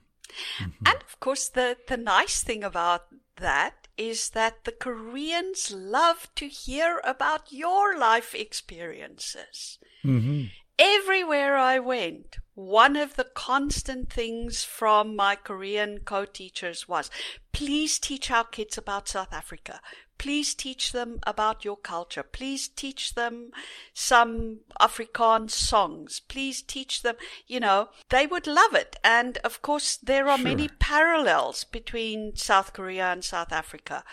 Mm-hmm. 0.59 0.85
And 0.85 0.95
of 0.95 1.19
course 1.19 1.47
the 1.47 1.77
the 1.87 1.97
nice 1.97 2.43
thing 2.43 2.63
about 2.63 3.07
that 3.37 3.87
is 3.97 4.29
that 4.31 4.63
the 4.63 4.71
Koreans 4.71 5.71
love 5.71 6.29
to 6.35 6.47
hear 6.47 7.01
about 7.03 7.51
your 7.51 7.97
life 7.97 8.35
experiences. 8.35 9.79
Mm-hmm. 10.03 10.45
Everywhere 10.79 11.57
I 11.57 11.79
went, 11.79 12.37
one 12.53 12.95
of 12.95 13.15
the 13.15 13.23
constant 13.23 14.13
things 14.13 14.63
from 14.63 15.15
my 15.15 15.35
Korean 15.35 15.99
co-teachers 16.05 16.87
was, 16.87 17.09
please 17.51 17.97
teach 17.97 18.29
our 18.29 18.43
kids 18.43 18.77
about 18.77 19.07
South 19.07 19.33
Africa. 19.33 19.81
Please 20.19 20.53
teach 20.53 20.91
them 20.91 21.19
about 21.25 21.65
your 21.65 21.77
culture. 21.77 22.23
Please 22.23 22.67
teach 22.67 23.15
them 23.15 23.51
some 23.93 24.59
Afrikaans 24.79 25.51
songs. 25.51 26.21
Please 26.27 26.61
teach 26.61 27.01
them, 27.01 27.15
you 27.47 27.59
know, 27.59 27.89
they 28.09 28.27
would 28.27 28.47
love 28.47 28.73
it. 28.75 28.97
And 29.03 29.37
of 29.43 29.61
course, 29.61 29.97
there 29.97 30.27
are 30.27 30.37
sure. 30.37 30.43
many 30.43 30.67
parallels 30.67 31.63
between 31.63 32.35
South 32.35 32.73
Korea 32.73 33.11
and 33.11 33.23
South 33.23 33.51
Africa. 33.51 34.03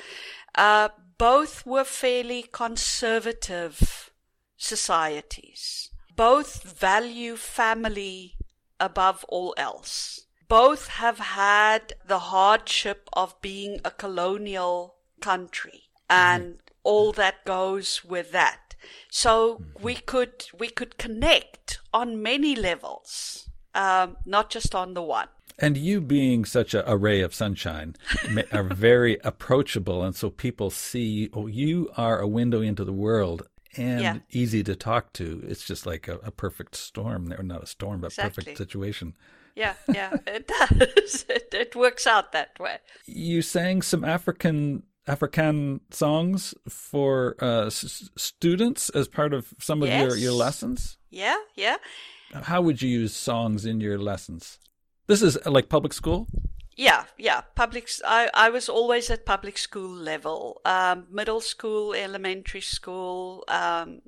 Uh, 0.55 0.91
both 1.19 1.65
were 1.67 1.85
fairly 1.85 2.43
conservative 2.43 4.11
societies. 4.57 5.91
Both 6.17 6.63
value 6.63 7.37
family 7.37 8.37
above 8.79 9.25
all 9.29 9.55
else. 9.57 10.27
Both 10.49 10.89
have 10.89 11.19
had 11.19 11.95
the 12.07 12.19
hardship 12.19 13.09
of 13.13 13.41
being 13.41 13.81
a 13.85 13.91
colonial 13.91 14.97
country 15.21 15.85
and 16.11 16.59
all 16.83 17.13
that 17.13 17.45
goes 17.45 18.05
with 18.05 18.33
that. 18.33 18.75
So 19.11 19.63
we 19.81 19.95
could 19.95 20.45
we 20.59 20.69
could 20.69 20.99
connect 20.99 21.81
on 21.93 22.23
many 22.23 22.55
levels, 22.55 23.49
um, 23.75 24.19
not 24.27 24.51
just 24.51 24.75
on 24.75 24.95
the 24.95 25.03
one. 25.03 25.29
And 25.59 25.77
you 25.77 26.01
being 26.01 26.45
such 26.45 26.75
a, 26.75 26.89
a 26.91 26.97
ray 26.97 27.21
of 27.21 27.33
sunshine 27.33 27.95
are 28.53 28.65
very 28.65 29.19
approachable, 29.25 30.03
and 30.03 30.15
so 30.15 30.29
people 30.29 30.69
see, 30.69 31.31
oh, 31.33 31.47
you 31.47 31.91
are 31.97 32.19
a 32.19 32.27
window 32.27 32.61
into 32.61 32.85
the 32.85 32.93
world 32.93 33.47
and 33.77 34.01
yeah. 34.01 34.19
easy 34.31 34.63
to 34.65 34.77
talk 34.77 35.13
to. 35.15 35.43
It's 35.47 35.65
just 35.65 35.87
like 35.87 36.09
a, 36.09 36.17
a 36.19 36.31
perfect 36.31 36.75
storm. 36.75 37.33
Or 37.33 37.43
not 37.43 37.63
a 37.63 37.67
storm, 37.67 38.01
but 38.01 38.09
exactly. 38.09 38.45
perfect 38.45 38.59
situation. 38.59 39.15
Yeah, 39.55 39.75
yeah, 39.93 40.17
it 40.27 40.49
does. 40.49 41.27
It, 41.29 41.55
it 41.55 41.77
works 41.77 42.07
out 42.07 42.33
that 42.33 42.59
way. 42.59 42.79
You 43.07 43.43
sang 43.43 43.83
some 43.83 44.05
African 44.05 44.83
African 45.07 45.81
songs 45.91 46.55
for 46.69 47.37
uh, 47.41 47.67
s- 47.67 48.11
students 48.17 48.89
as 48.91 49.09
part 49.09 49.35
of 49.35 49.53
some 49.59 49.83
of 49.83 49.89
yes. 49.89 50.01
your, 50.01 50.17
your 50.17 50.33
lessons? 50.33 50.97
Yeah, 51.11 51.37
yeah. 51.55 51.77
How 52.33 52.63
would 52.63 52.83
you 52.83 52.89
use 52.89 53.15
songs 53.15 53.67
in 53.67 53.81
your 53.81 53.99
lessons? 53.99 54.59
This 55.07 55.23
is 55.23 55.37
uh, 55.45 55.51
like 55.51 55.69
public 55.69 55.93
school? 55.93 56.27
Yeah, 56.77 57.05
yeah. 57.17 57.43
Public. 57.55 57.89
I, 58.05 58.31
I 58.35 58.51
was 58.51 58.69
always 58.69 59.11
at 59.11 59.25
public 59.25 59.59
school 59.59 59.91
level, 59.91 60.61
um, 60.65 61.07
middle 61.11 61.41
school, 61.41 61.95
elementary 61.95 62.61
school. 62.61 63.45
Um, 63.49 64.03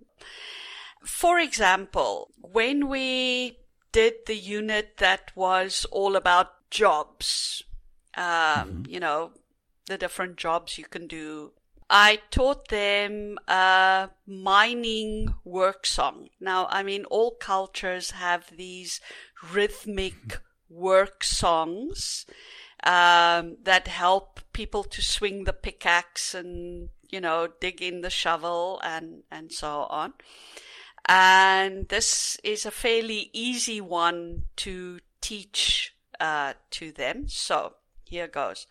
for 1.05 1.39
example, 1.39 2.31
when 2.41 2.89
we 2.89 3.59
did 3.93 4.27
the 4.27 4.37
unit 4.37 4.97
that 4.99 5.31
was 5.37 5.87
all 5.93 6.17
about 6.17 6.71
jobs, 6.71 7.63
um, 8.17 8.25
mm-hmm. 8.25 8.83
you 8.89 9.01
know, 9.01 9.31
the 9.87 9.97
different 9.97 10.37
jobs 10.37 10.79
you 10.79 10.85
can 10.85 11.07
do. 11.07 11.53
I 11.89 12.21
taught 12.33 12.69
them 12.69 13.39
a 13.47 14.11
mining 14.27 15.35
work 15.45 15.87
song. 15.87 16.31
Now, 16.41 16.67
I 16.69 16.83
mean, 16.83 17.05
all 17.05 17.31
cultures 17.31 18.11
have 18.11 18.51
these 18.57 19.01
rhythmic 19.53 20.41
work 20.69 21.25
songs 21.25 22.27
um, 22.85 23.57
that 23.63 23.89
help 23.89 24.41
people 24.53 24.85
to 24.85 25.03
swing 25.03 25.45
the 25.45 25.53
pickaxe 25.53 26.35
and 26.35 26.89
you 27.09 27.21
know 27.21 27.49
dig 27.61 27.83
in 27.83 28.01
the 28.01 28.11
shovel 28.11 28.81
and 28.85 29.23
and 29.31 29.53
so 29.53 29.87
on. 29.91 30.15
And 31.09 31.89
this 31.89 32.37
is 32.43 32.67
a 32.67 32.71
fairly 32.71 33.31
easy 33.33 33.81
one 33.81 34.43
to 34.57 34.99
teach 35.21 35.95
uh, 36.19 36.55
to 36.71 36.91
them. 36.91 37.29
So 37.29 37.75
here 38.05 38.27
goes. 38.27 38.67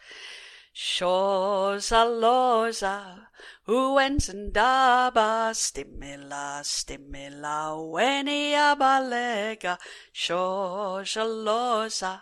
Shoza 0.77 2.03
loza, 2.03 3.29
uenzendaba, 3.65 5.53
stimila, 5.55 6.61
stimila, 6.63 7.79
wenia 7.93 8.75
balega, 8.75 9.77
shoza 10.11 11.23
loza, 11.23 12.21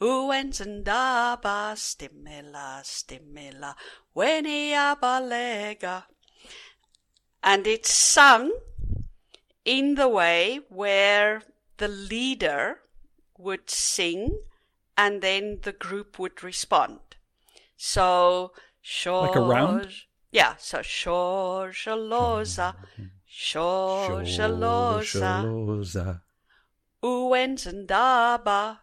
Uenzendaba 0.00 1.74
stimila 1.76 2.82
stimila 2.84 3.74
weniabalega. 4.14 6.04
And 7.42 7.66
it's 7.66 7.92
sung 7.92 8.52
in 9.64 9.94
the 9.94 10.08
way 10.08 10.60
where 10.68 11.42
the 11.78 11.88
leader 11.88 12.80
would 13.38 13.70
sing 13.70 14.42
and 14.96 15.22
then 15.22 15.58
the 15.62 15.72
group 15.72 16.18
would 16.18 16.42
respond. 16.42 17.00
So, 17.84 18.52
Like 19.10 19.34
a 19.34 19.40
round? 19.40 19.88
Yeah, 20.30 20.54
so 20.56 20.78
Shorjaloza, 20.78 22.76
Shorjaloza, 23.28 25.42
Sholoza. 25.42 26.22
Uenzendaba, 27.02 28.78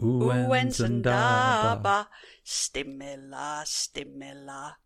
Uenzendaba. 0.00 0.48
Uenzendaba, 0.54 2.06
Stimila, 2.44 3.64
Stimila, 3.66 4.76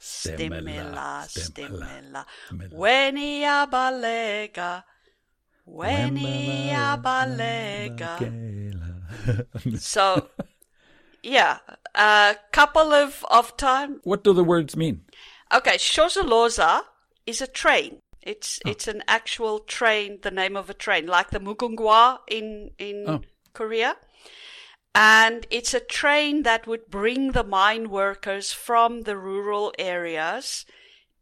Stimila. 0.00 0.02
Stimila, 0.66 1.28
Stimila, 1.30 2.26
Stimila. 2.50 2.74
Weniabalega, 2.74 4.82
Weniabalega. 5.64 8.18
So, 9.78 10.28
yeah, 11.26 11.58
a 11.94 12.36
couple 12.52 12.92
of, 12.92 13.24
of 13.30 13.56
time. 13.56 14.00
What 14.04 14.22
do 14.22 14.32
the 14.32 14.44
words 14.44 14.76
mean? 14.76 15.02
Okay, 15.52 15.76
Shosholoza 15.76 16.82
is 17.26 17.40
a 17.40 17.46
train. 17.46 17.98
It's 18.22 18.58
it's 18.66 18.88
an 18.88 19.02
actual 19.06 19.60
train, 19.60 20.18
the 20.22 20.32
name 20.32 20.56
of 20.56 20.68
a 20.68 20.74
train, 20.74 21.06
like 21.06 21.30
the 21.30 21.38
Mugunghwa 21.38 22.18
in 22.28 22.70
in 22.78 23.04
Oh. 23.06 23.20
Korea. 23.52 23.96
And 24.94 25.46
it's 25.50 25.74
a 25.74 25.80
train 25.80 26.42
that 26.42 26.66
would 26.66 26.86
bring 26.90 27.32
the 27.32 27.44
mine 27.44 27.90
workers 27.90 28.52
from 28.52 29.02
the 29.02 29.16
rural 29.16 29.72
areas 29.78 30.64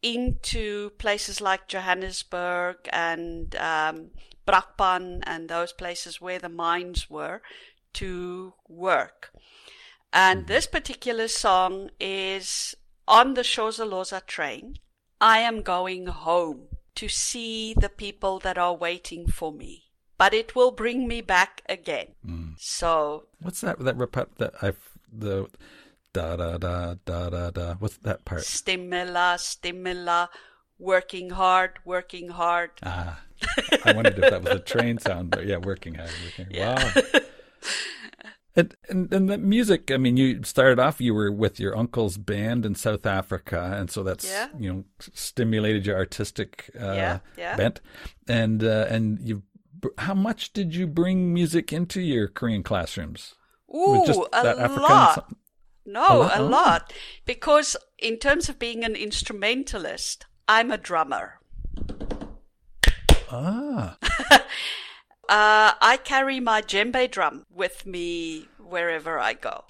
into 0.00 0.90
places 0.98 1.40
like 1.40 1.66
Johannesburg 1.66 2.76
and 2.92 3.54
um, 3.56 4.10
Brakpan 4.46 5.22
and 5.26 5.48
those 5.48 5.72
places 5.72 6.20
where 6.20 6.38
the 6.38 6.48
mines 6.48 7.10
were 7.10 7.42
to 7.94 8.54
work. 8.68 9.33
And 10.14 10.46
this 10.46 10.68
particular 10.68 11.26
song 11.26 11.90
is 11.98 12.76
on 13.08 13.34
the 13.34 13.42
Shosholoza 13.42 14.24
train. 14.24 14.76
I 15.20 15.40
am 15.40 15.62
going 15.62 16.06
home 16.06 16.68
to 16.94 17.08
see 17.08 17.74
the 17.74 17.88
people 17.88 18.38
that 18.38 18.56
are 18.56 18.74
waiting 18.74 19.26
for 19.26 19.52
me, 19.52 19.90
but 20.16 20.32
it 20.32 20.54
will 20.54 20.70
bring 20.70 21.08
me 21.08 21.20
back 21.20 21.62
again. 21.68 22.14
So 22.58 23.24
What's 23.40 23.60
that? 23.62 23.80
That 23.80 23.98
repet 23.98 24.28
that 24.38 24.54
I 24.62 24.74
the 25.12 25.48
da 26.12 26.36
da 26.36 26.58
da 26.58 26.94
da 27.04 27.30
da 27.30 27.50
da. 27.50 27.74
What's 27.74 27.96
that 27.98 28.24
part? 28.24 28.42
stimula, 28.42 29.34
stimula, 29.36 30.28
working 30.78 31.30
hard, 31.30 31.80
working 31.84 32.28
hard. 32.28 32.70
Ah, 32.84 33.20
I 33.84 33.92
wondered 33.92 34.18
if 34.18 34.30
that 34.30 34.44
was 34.44 34.52
a 34.52 34.60
train 34.60 34.98
sound, 34.98 35.30
but 35.30 35.44
yeah, 35.44 35.56
working 35.56 35.94
hard. 35.94 36.12
Working. 36.24 36.54
Yeah. 36.54 36.92
Wow. 36.94 37.20
And, 38.56 38.74
and 38.88 39.12
and 39.12 39.28
the 39.28 39.38
music. 39.38 39.90
I 39.90 39.96
mean, 39.96 40.16
you 40.16 40.42
started 40.44 40.78
off. 40.78 41.00
You 41.00 41.12
were 41.14 41.32
with 41.32 41.58
your 41.58 41.76
uncle's 41.76 42.16
band 42.16 42.64
in 42.64 42.74
South 42.76 43.04
Africa, 43.04 43.74
and 43.76 43.90
so 43.90 44.02
that's 44.04 44.24
Yeah. 44.28 44.48
you 44.58 44.72
know 44.72 44.84
stimulated 45.00 45.84
your 45.86 45.96
artistic 45.96 46.70
uh, 46.80 46.92
Yeah, 46.92 47.18
yeah. 47.36 47.56
bent. 47.56 47.80
And 48.28 48.62
uh, 48.62 48.86
and 48.88 49.18
you, 49.20 49.42
how 49.98 50.14
much 50.14 50.52
did 50.52 50.74
you 50.74 50.86
bring 50.86 51.34
music 51.34 51.72
into 51.72 52.00
your 52.00 52.28
Korean 52.28 52.62
classrooms? 52.62 53.34
Ooh, 53.74 54.04
a 54.32 54.36
African 54.36 54.82
lot. 54.82 55.34
No, 55.86 56.06
A 56.06 56.16
lot? 56.22 56.38
a 56.38 56.42
lot. 56.42 56.92
Because 57.26 57.76
in 57.98 58.18
terms 58.18 58.48
of 58.48 58.58
being 58.60 58.84
an 58.84 58.94
instrumentalist, 58.94 60.26
I'm 60.48 60.70
a 60.70 60.78
drummer. 60.78 61.40
Ah, 63.30 63.96
Uh, 65.28 65.72
I 65.80 65.98
carry 66.02 66.40
my 66.40 66.62
djembe 66.62 67.10
drum 67.10 67.46
with 67.50 67.86
me 67.86 68.48
wherever 68.58 69.18
I 69.18 69.34
go. 69.34 69.64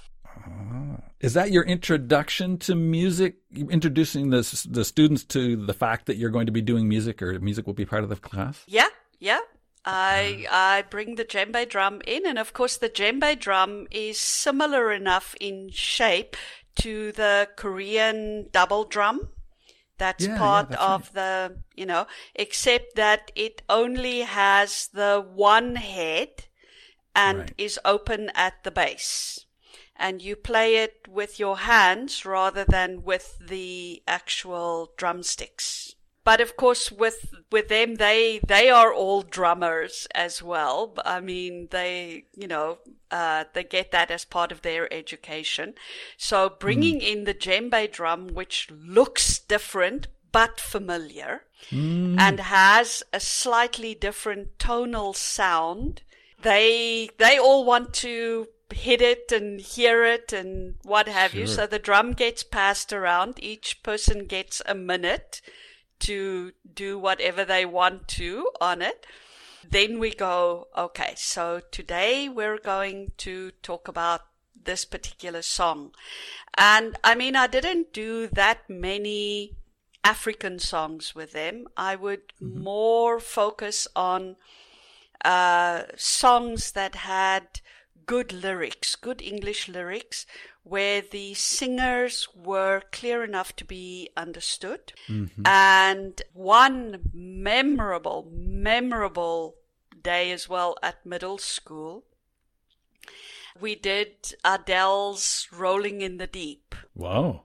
Is 1.20 1.32
that 1.34 1.50
your 1.50 1.64
introduction 1.64 2.58
to 2.58 2.74
music? 2.74 3.36
Introducing 3.56 4.30
the 4.30 4.42
the 4.68 4.84
students 4.84 5.24
to 5.24 5.56
the 5.56 5.72
fact 5.72 6.06
that 6.06 6.16
you're 6.16 6.30
going 6.30 6.46
to 6.46 6.52
be 6.52 6.60
doing 6.60 6.86
music, 6.86 7.22
or 7.22 7.38
music 7.40 7.66
will 7.66 7.72
be 7.72 7.86
part 7.86 8.02
of 8.02 8.10
the 8.10 8.16
class. 8.16 8.62
Yeah, 8.66 8.88
yeah. 9.20 9.38
I 9.86 10.46
I 10.50 10.84
bring 10.90 11.14
the 11.14 11.24
djembe 11.24 11.66
drum 11.68 12.02
in, 12.06 12.26
and 12.26 12.38
of 12.38 12.52
course 12.52 12.76
the 12.76 12.90
djembe 12.90 13.38
drum 13.38 13.86
is 13.90 14.18
similar 14.18 14.92
enough 14.92 15.34
in 15.40 15.70
shape 15.70 16.36
to 16.76 17.12
the 17.12 17.48
Korean 17.56 18.48
double 18.52 18.84
drum. 18.84 19.28
That's 19.96 20.26
Yeah, 20.26 20.32
yeah, 20.32 20.38
part 20.38 20.70
that's 20.70 20.82
of 20.82 21.12
the 21.12 21.56
you 21.74 21.86
know, 21.86 22.06
except 22.34 22.94
that 22.96 23.30
it 23.34 23.62
only 23.68 24.20
has 24.20 24.88
the 24.92 25.24
one 25.34 25.76
head 25.76 26.46
and 27.14 27.38
Right. 27.38 27.52
is 27.58 27.78
open 27.84 28.30
at 28.34 28.62
the 28.64 28.70
base. 28.70 29.46
And 29.96 30.20
you 30.20 30.34
play 30.36 30.76
it 30.76 31.06
with 31.08 31.38
your 31.38 31.58
hands 31.58 32.24
rather 32.24 32.64
than 32.64 33.04
with 33.04 33.38
the 33.40 34.02
actual 34.08 34.92
drumsticks. 34.96 35.94
But 36.24 36.40
of 36.40 36.56
course, 36.56 36.90
with 36.90 37.34
with 37.52 37.68
them, 37.68 37.96
they 37.96 38.40
they 38.46 38.70
are 38.70 38.92
all 38.92 39.20
drummers 39.22 40.08
as 40.14 40.42
well. 40.42 40.94
I 41.04 41.20
mean, 41.20 41.68
they 41.70 42.24
you 42.34 42.48
know 42.48 42.78
uh, 43.10 43.44
they 43.52 43.62
get 43.62 43.90
that 43.92 44.10
as 44.10 44.24
part 44.24 44.50
of 44.50 44.62
their 44.62 44.92
education. 44.92 45.74
So 46.16 46.48
bringing 46.48 47.00
in 47.02 47.24
the 47.24 47.34
djembe 47.34 47.92
drum, 47.92 48.28
which 48.28 48.70
looks 48.70 49.38
different 49.38 50.08
but 50.34 50.58
familiar, 50.58 51.44
hmm. 51.70 52.18
and 52.18 52.40
has 52.40 53.04
a 53.12 53.20
slightly 53.20 53.94
different 53.94 54.58
tonal 54.58 55.14
sound, 55.14 56.02
they 56.42 57.08
they 57.18 57.38
all 57.38 57.64
want 57.64 57.94
to 57.94 58.48
hit 58.72 59.00
it 59.00 59.30
and 59.30 59.60
hear 59.60 60.04
it 60.04 60.32
and 60.32 60.74
what 60.82 61.06
have 61.06 61.34
you. 61.34 61.46
So 61.46 61.68
the 61.68 61.78
drum 61.78 62.14
gets 62.14 62.42
passed 62.42 62.92
around. 62.92 63.38
Each 63.40 63.80
person 63.84 64.26
gets 64.26 64.60
a 64.66 64.74
minute 64.74 65.40
to 66.00 66.52
do 66.74 66.98
whatever 66.98 67.44
they 67.44 67.64
want 67.64 68.08
to 68.08 68.50
on 68.60 68.82
it. 68.82 69.06
Then 69.70 70.00
we 70.00 70.10
go, 70.10 70.66
okay, 70.76 71.14
so 71.16 71.60
today 71.70 72.28
we're 72.28 72.58
going 72.58 73.12
to 73.18 73.52
talk 73.62 73.86
about 73.86 74.22
this 74.64 74.84
particular 74.84 75.42
song. 75.42 75.94
And 76.58 76.98
I 77.04 77.14
mean, 77.14 77.36
I 77.36 77.46
didn't 77.46 77.92
do 77.92 78.26
that 78.28 78.68
many 78.68 79.54
African 80.04 80.58
songs 80.58 81.14
with 81.14 81.32
them. 81.32 81.66
I 81.76 81.96
would 81.96 82.32
more 82.40 83.18
focus 83.18 83.88
on 83.96 84.36
uh, 85.24 85.84
songs 85.96 86.72
that 86.72 86.94
had 86.94 87.60
good 88.06 88.32
lyrics, 88.32 88.94
good 88.96 89.22
English 89.22 89.66
lyrics, 89.68 90.26
where 90.62 91.00
the 91.00 91.34
singers 91.34 92.28
were 92.34 92.82
clear 92.92 93.24
enough 93.24 93.56
to 93.56 93.64
be 93.64 94.10
understood. 94.16 94.92
And 95.44 96.20
one 96.34 97.10
memorable, 97.12 98.28
memorable 98.30 99.56
day 100.02 100.30
as 100.32 100.48
well 100.48 100.76
at 100.82 101.06
middle 101.06 101.38
school, 101.38 102.04
we 103.60 103.74
did 103.74 104.34
Adele's 104.44 105.48
Rolling 105.52 106.02
in 106.02 106.18
the 106.18 106.26
Deep. 106.26 106.74
Wow. 106.94 107.44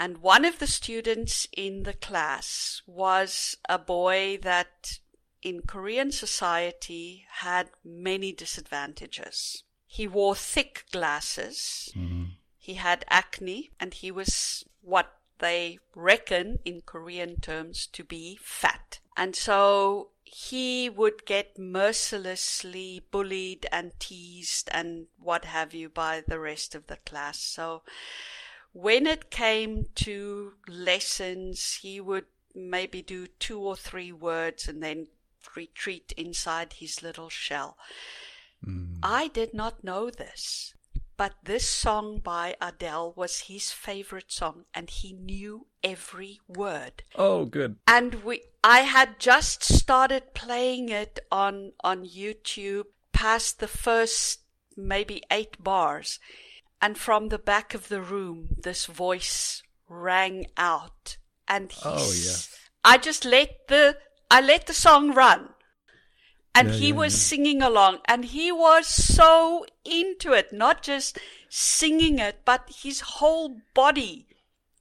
And 0.00 0.22
one 0.22 0.46
of 0.46 0.60
the 0.60 0.66
students 0.66 1.46
in 1.54 1.82
the 1.82 1.92
class 1.92 2.80
was 2.86 3.58
a 3.68 3.78
boy 3.78 4.38
that 4.40 4.98
in 5.42 5.60
Korean 5.66 6.10
society 6.10 7.26
had 7.28 7.68
many 7.84 8.32
disadvantages. 8.32 9.62
He 9.86 10.08
wore 10.08 10.34
thick 10.34 10.86
glasses. 10.90 11.92
Mm-hmm. 11.94 12.24
He 12.56 12.74
had 12.74 13.04
acne 13.10 13.72
and 13.78 13.92
he 13.92 14.10
was 14.10 14.64
what 14.80 15.12
they 15.38 15.80
reckon 15.94 16.60
in 16.64 16.80
Korean 16.80 17.38
terms 17.38 17.86
to 17.88 18.02
be 18.02 18.38
fat. 18.40 19.00
And 19.18 19.36
so 19.36 20.12
he 20.22 20.88
would 20.88 21.26
get 21.26 21.58
mercilessly 21.58 23.02
bullied 23.10 23.66
and 23.70 23.92
teased 23.98 24.70
and 24.72 25.08
what 25.18 25.44
have 25.44 25.74
you 25.74 25.90
by 25.90 26.22
the 26.26 26.40
rest 26.40 26.74
of 26.74 26.86
the 26.86 26.96
class. 26.96 27.38
So 27.38 27.82
when 28.72 29.06
it 29.06 29.30
came 29.30 29.86
to 29.96 30.54
lessons, 30.68 31.78
he 31.82 32.00
would 32.00 32.26
maybe 32.54 33.02
do 33.02 33.26
two 33.26 33.60
or 33.60 33.76
three 33.76 34.12
words 34.12 34.68
and 34.68 34.82
then 34.82 35.06
retreat 35.56 36.12
inside 36.16 36.74
his 36.74 37.02
little 37.02 37.28
shell. 37.28 37.76
Hmm. 38.64 38.96
I 39.02 39.28
did 39.28 39.54
not 39.54 39.82
know 39.82 40.10
this, 40.10 40.74
but 41.16 41.34
this 41.44 41.68
song 41.68 42.18
by 42.18 42.56
Adele 42.60 43.12
was 43.16 43.40
his 43.42 43.72
favorite 43.72 44.30
song 44.30 44.64
and 44.74 44.90
he 44.90 45.12
knew 45.12 45.66
every 45.82 46.40
word. 46.46 47.02
Oh, 47.14 47.46
good. 47.46 47.76
And 47.86 48.22
we 48.22 48.42
I 48.62 48.80
had 48.80 49.18
just 49.18 49.64
started 49.64 50.34
playing 50.34 50.90
it 50.90 51.18
on 51.32 51.72
on 51.82 52.04
YouTube 52.04 52.84
past 53.12 53.60
the 53.60 53.68
first 53.68 54.40
maybe 54.76 55.22
eight 55.30 55.62
bars. 55.62 56.18
And 56.82 56.96
from 56.96 57.28
the 57.28 57.38
back 57.38 57.74
of 57.74 57.88
the 57.88 58.00
room, 58.00 58.56
this 58.62 58.86
voice 58.86 59.62
rang 59.88 60.46
out. 60.56 61.18
And 61.46 61.72
oh, 61.84 62.12
yeah. 62.12 62.36
I 62.84 62.96
just 62.96 63.24
let 63.24 63.68
the, 63.68 63.98
I 64.30 64.40
let 64.40 64.66
the 64.66 64.72
song 64.74 65.12
run. 65.12 65.50
And 66.54 66.68
Yeah, 66.68 66.74
he 66.74 66.88
yeah, 66.88 66.94
was 66.94 67.20
singing 67.20 67.62
along 67.62 67.98
and 68.06 68.24
he 68.24 68.50
was 68.50 68.86
so 68.88 69.64
into 69.84 70.32
it, 70.32 70.52
not 70.52 70.82
just 70.82 71.18
singing 71.48 72.18
it, 72.18 72.40
but 72.44 72.68
his 72.82 73.00
whole 73.00 73.58
body 73.74 74.26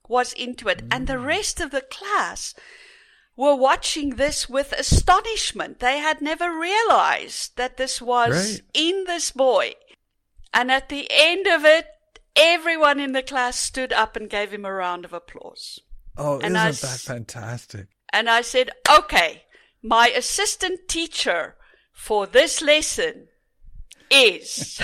was 0.08 0.34
into 0.34 0.68
it. 0.68 0.82
And 0.90 1.04
Mm. 1.04 1.08
the 1.08 1.20
rest 1.20 1.60
of 1.62 1.70
the 1.72 1.82
class 1.82 2.56
were 3.36 3.56
watching 3.56 4.16
this 4.16 4.50
with 4.50 4.72
astonishment. 4.74 5.80
They 5.80 6.00
had 6.00 6.22
never 6.22 6.52
realized 6.58 7.56
that 7.58 7.78
this 7.78 8.02
was 8.02 8.54
Right. 8.54 8.62
in 8.74 9.04
this 9.06 9.32
boy. 9.32 9.76
And 10.54 10.72
at 10.72 10.90
the 10.90 11.08
end 11.12 11.48
of 11.48 11.66
it, 11.66 11.86
everyone 12.36 13.00
in 13.00 13.12
the 13.12 13.24
class 13.24 13.60
stood 13.60 13.94
up 13.94 14.16
and 14.16 14.30
gave 14.30 14.52
him 14.52 14.66
a 14.66 14.74
round 14.74 15.06
of 15.06 15.14
applause. 15.14 15.80
Oh, 16.18 16.40
And 16.40 16.56
isn't 16.56 16.58
I 16.58 16.72
that 16.72 17.00
fantastic? 17.00 17.88
And 18.12 18.30
I 18.30 18.42
said, 18.42 18.72
okay, 18.90 19.44
my 19.82 20.08
assistant 20.10 20.88
teacher 20.88 21.56
for 21.94 22.26
this 22.26 22.62
lesson 22.62 23.28
is. 24.10 24.82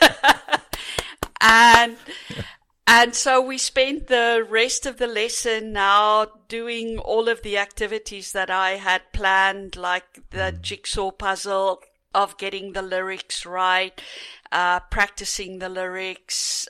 and 1.40 1.96
and 2.86 3.14
so 3.14 3.40
we 3.40 3.58
spent 3.58 4.08
the 4.08 4.46
rest 4.48 4.86
of 4.86 4.98
the 4.98 5.06
lesson 5.06 5.72
now 5.72 6.26
doing 6.48 6.98
all 6.98 7.28
of 7.28 7.42
the 7.42 7.58
activities 7.58 8.32
that 8.32 8.50
I 8.50 8.72
had 8.72 9.12
planned, 9.12 9.76
like 9.76 10.30
the 10.30 10.52
mm. 10.52 10.60
jigsaw 10.60 11.10
puzzle 11.10 11.80
of 12.14 12.36
getting 12.38 12.72
the 12.72 12.82
lyrics 12.82 13.44
right, 13.46 14.00
uh, 14.50 14.80
practicing 14.80 15.58
the 15.58 15.68
lyrics, 15.68 16.68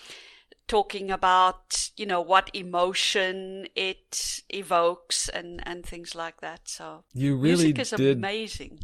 talking 0.69 1.11
about, 1.11 1.91
you 1.97 2.07
know, 2.07 2.21
what 2.21 2.51
emotion 2.55 3.67
it 3.75 4.41
evokes 4.49 5.29
and, 5.29 5.63
and 5.67 5.85
things 5.85 6.15
like 6.15 6.41
that. 6.41 6.61
So 6.69 7.05
You 7.13 7.37
really 7.37 7.73
music 7.73 7.79
is 7.81 7.91
did. 7.91 8.17
amazing. 8.19 8.79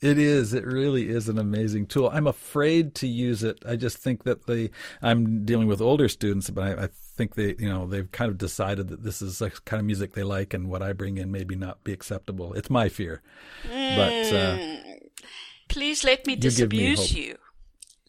It 0.00 0.18
is. 0.18 0.52
It 0.52 0.66
really 0.66 1.08
is 1.08 1.30
an 1.30 1.38
amazing 1.38 1.86
tool. 1.86 2.10
I'm 2.12 2.26
afraid 2.26 2.94
to 2.96 3.06
use 3.06 3.42
it. 3.42 3.62
I 3.66 3.76
just 3.76 3.96
think 3.96 4.24
that 4.24 4.46
the 4.46 4.70
I'm 5.00 5.46
dealing 5.46 5.66
with 5.66 5.80
older 5.80 6.10
students, 6.10 6.50
but 6.50 6.62
I, 6.62 6.84
I 6.84 6.88
think 7.16 7.36
they, 7.36 7.54
you 7.58 7.70
know, 7.70 7.86
they've 7.86 8.10
kind 8.12 8.30
of 8.30 8.36
decided 8.36 8.88
that 8.88 9.02
this 9.02 9.22
is 9.22 9.38
the 9.38 9.50
kind 9.64 9.80
of 9.80 9.86
music 9.86 10.12
they 10.12 10.22
like, 10.22 10.52
and 10.52 10.68
what 10.68 10.82
I 10.82 10.92
bring 10.92 11.16
in 11.16 11.30
maybe 11.32 11.54
not 11.56 11.84
be 11.84 11.92
acceptable. 11.92 12.52
It's 12.52 12.68
my 12.68 12.90
fear, 12.90 13.22
but 13.66 14.32
uh, 14.32 14.58
Please 15.68 16.04
let 16.04 16.26
me 16.26 16.34
You 16.34 16.40
disabuse 16.40 17.10
hope. 17.10 17.18
you. 17.18 17.38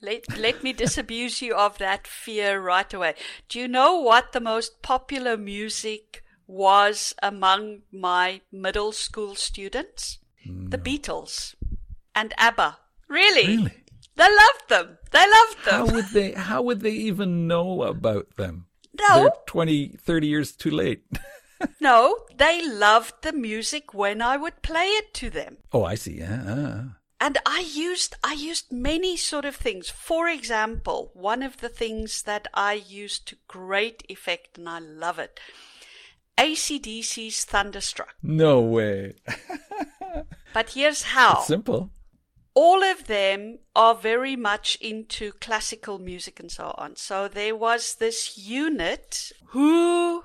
Let, 0.02 0.38
let 0.38 0.64
me 0.64 0.72
disabuse 0.74 1.42
you 1.42 1.56
of 1.56 1.78
that 1.80 2.06
fear 2.06 2.62
right 2.62 2.94
away. 2.94 3.16
Do 3.50 3.60
you 3.60 3.68
know 3.68 3.96
what 4.00 4.34
the 4.34 4.40
most 4.40 4.82
popular 4.82 5.36
music 5.38 6.24
was 6.48 7.16
among 7.24 7.82
my 7.92 8.42
middle 8.52 8.92
school 8.92 9.36
students? 9.36 10.20
Mm. 10.48 10.70
The 10.70 10.78
Beatles 10.78 11.56
and 12.14 12.34
ABBA. 12.38 12.78
Really? 13.08 13.48
really, 13.48 13.74
They 14.16 14.24
loved 14.28 14.70
them. 14.70 14.98
They 15.12 15.20
loved 15.28 15.66
them. 15.66 15.88
how 15.88 15.94
would 15.96 16.06
they? 16.14 16.32
How 16.34 16.62
would 16.62 16.82
they 16.82 16.92
even 16.92 17.48
know 17.48 17.82
about 17.84 18.36
them? 18.36 18.68
No. 19.10 19.24
They're 19.24 19.32
20, 19.48 19.98
30 19.98 20.28
years 20.28 20.52
too 20.52 20.72
late. 20.72 21.04
No, 21.80 22.18
they 22.38 22.68
loved 22.68 23.14
the 23.24 23.32
music 23.32 23.94
when 23.94 24.22
I 24.22 24.36
would 24.36 24.62
play 24.62 24.88
it 24.88 25.14
to 25.16 25.30
them. 25.30 25.58
oh, 25.72 25.84
I 25.86 25.96
see. 25.96 26.18
Yeah. 26.20 26.84
And 27.26 27.40
I 27.44 27.62
used 27.62 28.16
I 28.24 28.34
used 28.34 28.72
many 28.72 29.18
sort 29.18 29.46
of 29.46 29.56
things. 29.56 29.90
For 29.90 30.28
example, 30.28 31.10
one 31.16 31.42
of 31.42 31.58
the 31.58 31.70
things 31.70 32.22
that 32.24 32.48
I 32.54 32.74
used 32.74 33.28
to 33.30 33.36
great 33.48 34.04
effect, 34.10 34.60
and 34.60 34.70
I 34.70 34.78
love 34.78 35.18
it, 35.18 35.40
ACDC's 36.38 37.44
Thunderstruck. 37.46 38.14
no 38.22 38.62
way. 38.62 39.16
But 40.54 40.70
here's 40.70 41.02
how. 41.16 41.40
It's 41.40 41.48
simple. 41.48 41.90
all 42.54 42.84
of 42.84 43.08
them 43.08 43.60
are 43.76 43.96
very 43.96 44.36
much 44.36 44.78
into 44.80 45.32
classical 45.34 45.98
music 46.00 46.40
and 46.40 46.52
so 46.52 46.74
on. 46.78 46.96
So 46.96 47.28
there 47.28 47.56
was 47.56 47.96
this 47.96 48.38
unit 48.38 49.32
who 49.48 50.24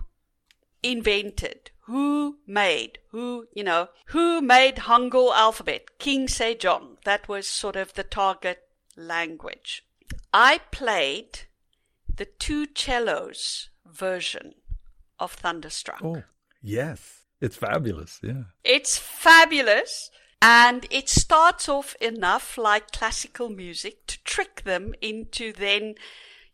invented, 0.82 1.70
who 1.80 2.38
made, 2.46 2.98
who, 3.10 3.46
you 3.54 3.64
know, 3.64 3.88
who 4.06 4.40
made 4.40 4.76
Hangul 4.76 5.34
alphabet, 5.34 5.98
King 5.98 6.26
Sejong. 6.26 6.96
That 7.04 7.28
was 7.28 7.46
sort 7.46 7.76
of 7.76 7.94
the 7.94 8.04
target 8.04 8.62
language. 8.96 9.84
I 10.32 10.60
played 10.70 11.40
the 12.14 12.26
two 12.26 12.66
cellos 12.74 13.70
version 13.84 14.54
of 15.18 15.32
Thunderstruck. 15.32 16.02
Oh, 16.02 16.22
yes. 16.62 17.20
It's 17.40 17.56
fabulous. 17.56 18.20
Yeah. 18.22 18.44
It's 18.64 18.98
fabulous. 18.98 20.10
And 20.42 20.86
it 20.90 21.08
starts 21.08 21.68
off 21.68 21.94
enough 22.00 22.56
like 22.56 22.92
classical 22.92 23.48
music 23.48 24.06
to 24.06 24.22
trick 24.24 24.62
them 24.62 24.94
into 25.00 25.52
then, 25.52 25.96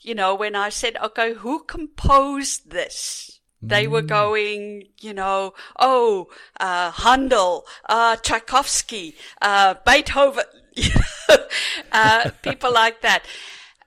you 0.01 0.14
know, 0.14 0.35
when 0.35 0.57
I 0.57 0.70
said, 0.70 0.97
okay, 1.03 1.35
who 1.35 1.64
composed 1.64 2.70
this? 2.70 3.36
They 3.62 3.86
were 3.86 4.02
going, 4.02 4.88
you 5.00 5.12
know, 5.12 5.54
oh, 5.78 6.28
uh, 6.61 6.90
Handel, 6.92 7.64
uh, 7.88 8.16
Tchaikovsky, 8.16 9.16
uh, 9.40 9.74
Beethoven, 9.84 10.44
uh, 11.92 12.30
people 12.42 12.72
like 12.72 13.00
that. 13.02 13.24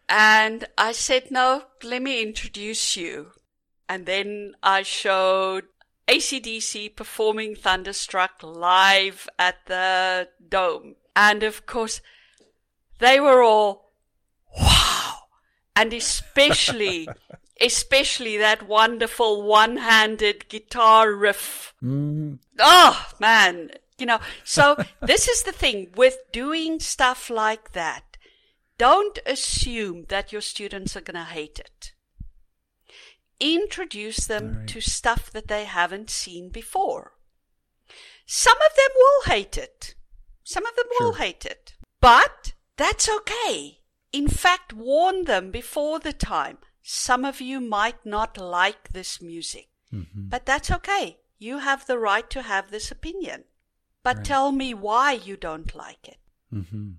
And 0.10 0.66
I 0.78 0.92
said, 0.92 1.30
no, 1.30 1.64
let 1.84 2.02
me 2.02 2.22
introduce 2.22 2.98
you. 2.98 3.32
And 3.88 4.06
then 4.06 4.54
I 4.64 4.82
showed 4.82 5.66
ACDC 6.08 6.96
performing 6.96 7.56
Thunderstruck 7.56 8.42
live 8.42 9.30
at 9.38 9.66
the 9.68 10.30
Dome. 10.48 10.96
And 11.16 11.44
of 11.44 11.68
course, 11.68 12.02
they 12.98 13.20
were 13.20 13.44
all, 13.44 13.92
wow. 14.60 15.14
And 15.76 15.94
especially, 15.94 17.08
especially 17.62 18.38
that 18.38 18.68
wonderful 18.68 19.44
one-handed 19.44 20.48
guitar 20.50 21.14
riff. 21.14 21.74
Mm, 21.84 22.40
Oh, 22.60 23.08
man. 23.20 23.72
You 23.98 24.06
know, 24.06 24.20
so 24.44 24.78
this 25.02 25.28
is 25.28 25.44
the 25.44 25.52
thing 25.52 25.92
with 25.96 26.18
doing 26.32 26.80
stuff 26.80 27.30
like 27.30 27.74
that. 27.74 28.18
Don't 28.78 29.20
assume 29.26 30.06
that 30.08 30.32
your 30.32 30.42
students 30.42 30.96
are 30.96 31.02
going 31.02 31.16
to 31.16 31.24
hate 31.32 31.60
it. 31.60 31.92
Introduce 33.40 34.26
them 34.28 34.60
Right. 34.60 34.68
to 34.70 34.82
stuff 34.82 35.32
that 35.32 35.48
they 35.48 35.66
haven't 35.66 36.10
seen 36.10 36.50
before. 36.50 37.14
Some 38.26 38.58
of 38.58 38.76
them 38.76 38.92
will 38.96 39.22
hate 39.34 39.58
it. 39.58 39.96
Some 40.44 40.66
of 40.66 40.76
them 40.76 40.86
will 41.00 41.14
hate 41.14 41.46
it. 41.46 41.74
But 42.02 42.54
that's 42.78 43.10
okay. 43.10 43.80
In 44.12 44.28
fact, 44.28 44.74
warn 44.74 45.26
them 45.26 45.52
before 45.52 46.00
the 46.00 46.14
time. 46.14 46.58
Some 46.92 47.24
of 47.24 47.40
you 47.40 47.60
might 47.62 48.04
not 48.04 48.36
like 48.36 48.90
this 48.90 49.22
music. 49.22 49.70
But 50.30 50.48
that's 50.48 50.72
okay. 50.72 51.20
You 51.38 51.60
have 51.60 51.86
the 51.86 52.00
right 52.00 52.28
to 52.32 52.42
have 52.42 52.72
this 52.72 52.90
opinion. 52.90 53.44
But 54.02 54.18
Right. 54.18 54.26
tell 54.26 54.52
me 54.52 54.74
why 54.74 55.12
you 55.12 55.38
don't 55.38 55.76
like 55.76 56.08
it. 56.08 56.18
hmm 56.50 56.94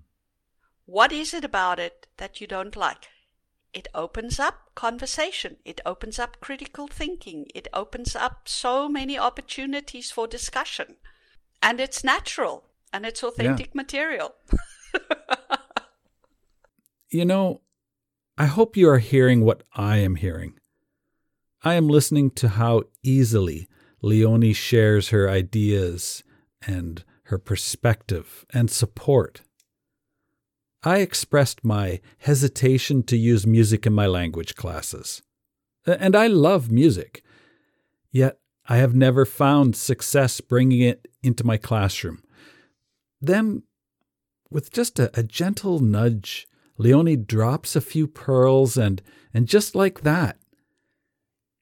What 0.85 1.11
is 1.11 1.33
it 1.33 1.43
about 1.43 1.77
it 1.77 2.07
that 2.15 2.39
you 2.39 2.47
don't 2.47 2.77
like? 2.77 3.09
It 3.73 3.89
opens 3.93 4.39
up 4.39 4.73
conversation. 4.75 5.57
It 5.65 5.81
opens 5.85 6.19
up 6.19 6.39
critical 6.39 6.87
thinking. 6.87 7.47
It 7.53 7.67
opens 7.73 8.15
up 8.15 8.47
so 8.47 8.87
many 8.87 9.19
opportunities 9.19 10.09
for 10.09 10.25
discussion. 10.25 10.95
And 11.61 11.81
it's 11.81 12.01
natural 12.01 12.63
and 12.93 13.05
it's 13.05 13.23
authentic 13.23 13.75
material. 13.75 14.35
You 17.09 17.25
know, 17.25 17.59
I 18.41 18.45
hope 18.45 18.75
you 18.75 18.89
are 18.89 18.97
hearing 18.97 19.45
what 19.45 19.61
I 19.75 19.97
am 19.97 20.15
hearing. 20.15 20.53
I 21.63 21.75
am 21.75 21.87
listening 21.87 22.31
to 22.31 22.47
how 22.49 22.85
easily 23.03 23.67
Leonie 24.01 24.53
shares 24.53 25.09
her 25.09 25.29
ideas 25.29 26.23
and 26.65 27.03
her 27.25 27.37
perspective 27.37 28.43
and 28.51 28.71
support. 28.71 29.41
I 30.81 31.01
expressed 31.01 31.63
my 31.63 32.01
hesitation 32.17 33.03
to 33.03 33.15
use 33.15 33.45
music 33.45 33.85
in 33.85 33.93
my 33.93 34.07
language 34.07 34.55
classes. 34.55 35.21
And 35.85 36.15
I 36.15 36.25
love 36.25 36.71
music. 36.71 37.23
Yet 38.09 38.39
I 38.67 38.77
have 38.77 38.95
never 38.95 39.23
found 39.23 39.75
success 39.75 40.41
bringing 40.41 40.81
it 40.81 41.07
into 41.21 41.45
my 41.45 41.57
classroom. 41.57 42.23
Then, 43.21 43.61
with 44.49 44.71
just 44.71 44.97
a, 44.97 45.11
a 45.13 45.21
gentle 45.21 45.77
nudge, 45.77 46.47
Leonie 46.77 47.15
drops 47.15 47.75
a 47.75 47.81
few 47.81 48.07
pearls, 48.07 48.77
and, 48.77 49.01
and 49.33 49.47
just 49.47 49.75
like 49.75 50.01
that, 50.01 50.37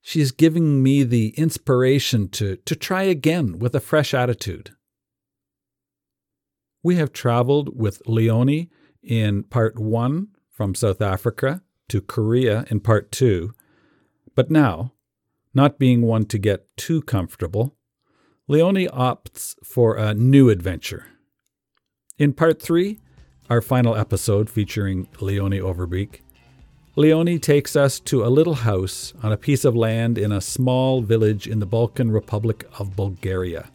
she 0.02 0.22
is 0.22 0.32
giving 0.32 0.82
me 0.82 1.04
the 1.04 1.30
inspiration 1.38 2.30
to, 2.30 2.56
to 2.58 2.76
try 2.76 3.04
again 3.04 3.60
with 3.60 3.76
a 3.76 3.80
fresh 3.80 4.14
attitude. 4.14 4.72
We 6.82 6.96
have 6.96 7.12
traveled 7.12 7.78
with 7.78 8.02
Leonie 8.08 8.70
in 9.04 9.44
part 9.44 9.78
one 9.78 10.30
from 10.50 10.76
South 10.76 11.02
Africa 11.02 11.62
to 11.90 12.02
Korea 12.02 12.66
in 12.70 12.80
part 12.80 13.12
two. 13.12 13.54
But 14.36 14.50
now, 14.50 14.94
not 15.54 15.80
being 15.80 16.02
one 16.02 16.26
to 16.26 16.38
get 16.38 16.76
too 16.78 17.02
comfortable, 17.02 17.76
Leonie 18.48 18.88
opts 18.88 19.56
for 19.64 19.96
a 19.96 20.14
new 20.14 20.50
adventure. 20.50 21.08
In 22.18 22.34
part 22.34 22.62
three, 22.62 23.00
our 23.50 23.62
final 23.62 23.96
episode 23.96 24.50
featuring 24.50 25.08
Leonie 25.20 25.60
Overbeek, 25.60 26.22
Leonie 26.96 27.40
takes 27.40 27.76
us 27.76 28.00
to 28.00 28.24
a 28.24 28.30
little 28.30 28.56
house 28.56 29.14
on 29.24 29.32
a 29.32 29.38
piece 29.38 29.66
of 29.66 29.76
land 29.76 30.18
in 30.18 30.32
a 30.32 30.42
small 30.42 31.02
village 31.02 31.48
in 31.48 31.60
the 31.60 31.66
Balkan 31.66 32.12
Republic 32.12 32.68
of 32.78 32.96
Bulgaria, 32.96 33.70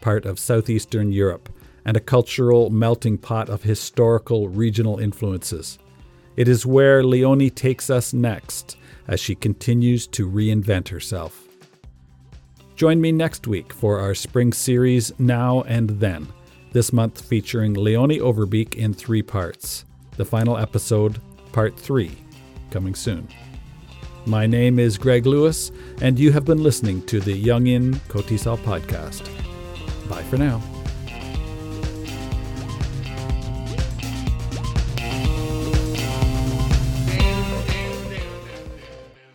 part 0.00 0.26
of 0.26 0.38
southeastern 0.38 1.10
Europe, 1.10 1.48
and 1.84 1.96
a 1.96 2.00
cultural 2.00 2.70
melting 2.70 3.18
pot 3.18 3.48
of 3.48 3.62
historical 3.62 4.48
regional 4.48 4.98
influences. 4.98 5.78
It 6.36 6.48
is 6.48 6.66
where 6.66 7.02
Leonie 7.02 7.50
takes 7.50 7.88
us 7.88 8.12
next 8.12 8.76
as 9.08 9.18
she 9.20 9.34
continues 9.34 10.06
to 10.08 10.28
reinvent 10.28 10.88
herself. 10.88 11.44
Join 12.76 13.00
me 13.00 13.10
next 13.10 13.46
week 13.46 13.72
for 13.72 13.98
our 13.98 14.14
spring 14.14 14.52
series 14.52 15.12
Now 15.18 15.62
and 15.62 15.88
Then, 15.88 16.28
this 16.76 16.92
month 16.92 17.22
featuring 17.22 17.72
Leonie 17.72 18.18
Overbeek 18.18 18.74
in 18.74 18.92
three 18.92 19.22
parts. 19.22 19.86
The 20.18 20.26
final 20.26 20.58
episode, 20.58 21.18
Part 21.50 21.80
3, 21.80 22.10
coming 22.70 22.94
soon. 22.94 23.26
My 24.26 24.46
name 24.46 24.78
is 24.78 24.98
Greg 24.98 25.24
Lewis, 25.24 25.72
and 26.02 26.18
you 26.18 26.32
have 26.32 26.44
been 26.44 26.62
listening 26.62 27.00
to 27.06 27.18
the 27.18 27.32
Young 27.32 27.68
In 27.68 27.94
Cotisal 28.10 28.58
podcast. 28.58 29.26
Bye 30.10 30.22
for 30.24 30.36
now. 30.36 30.60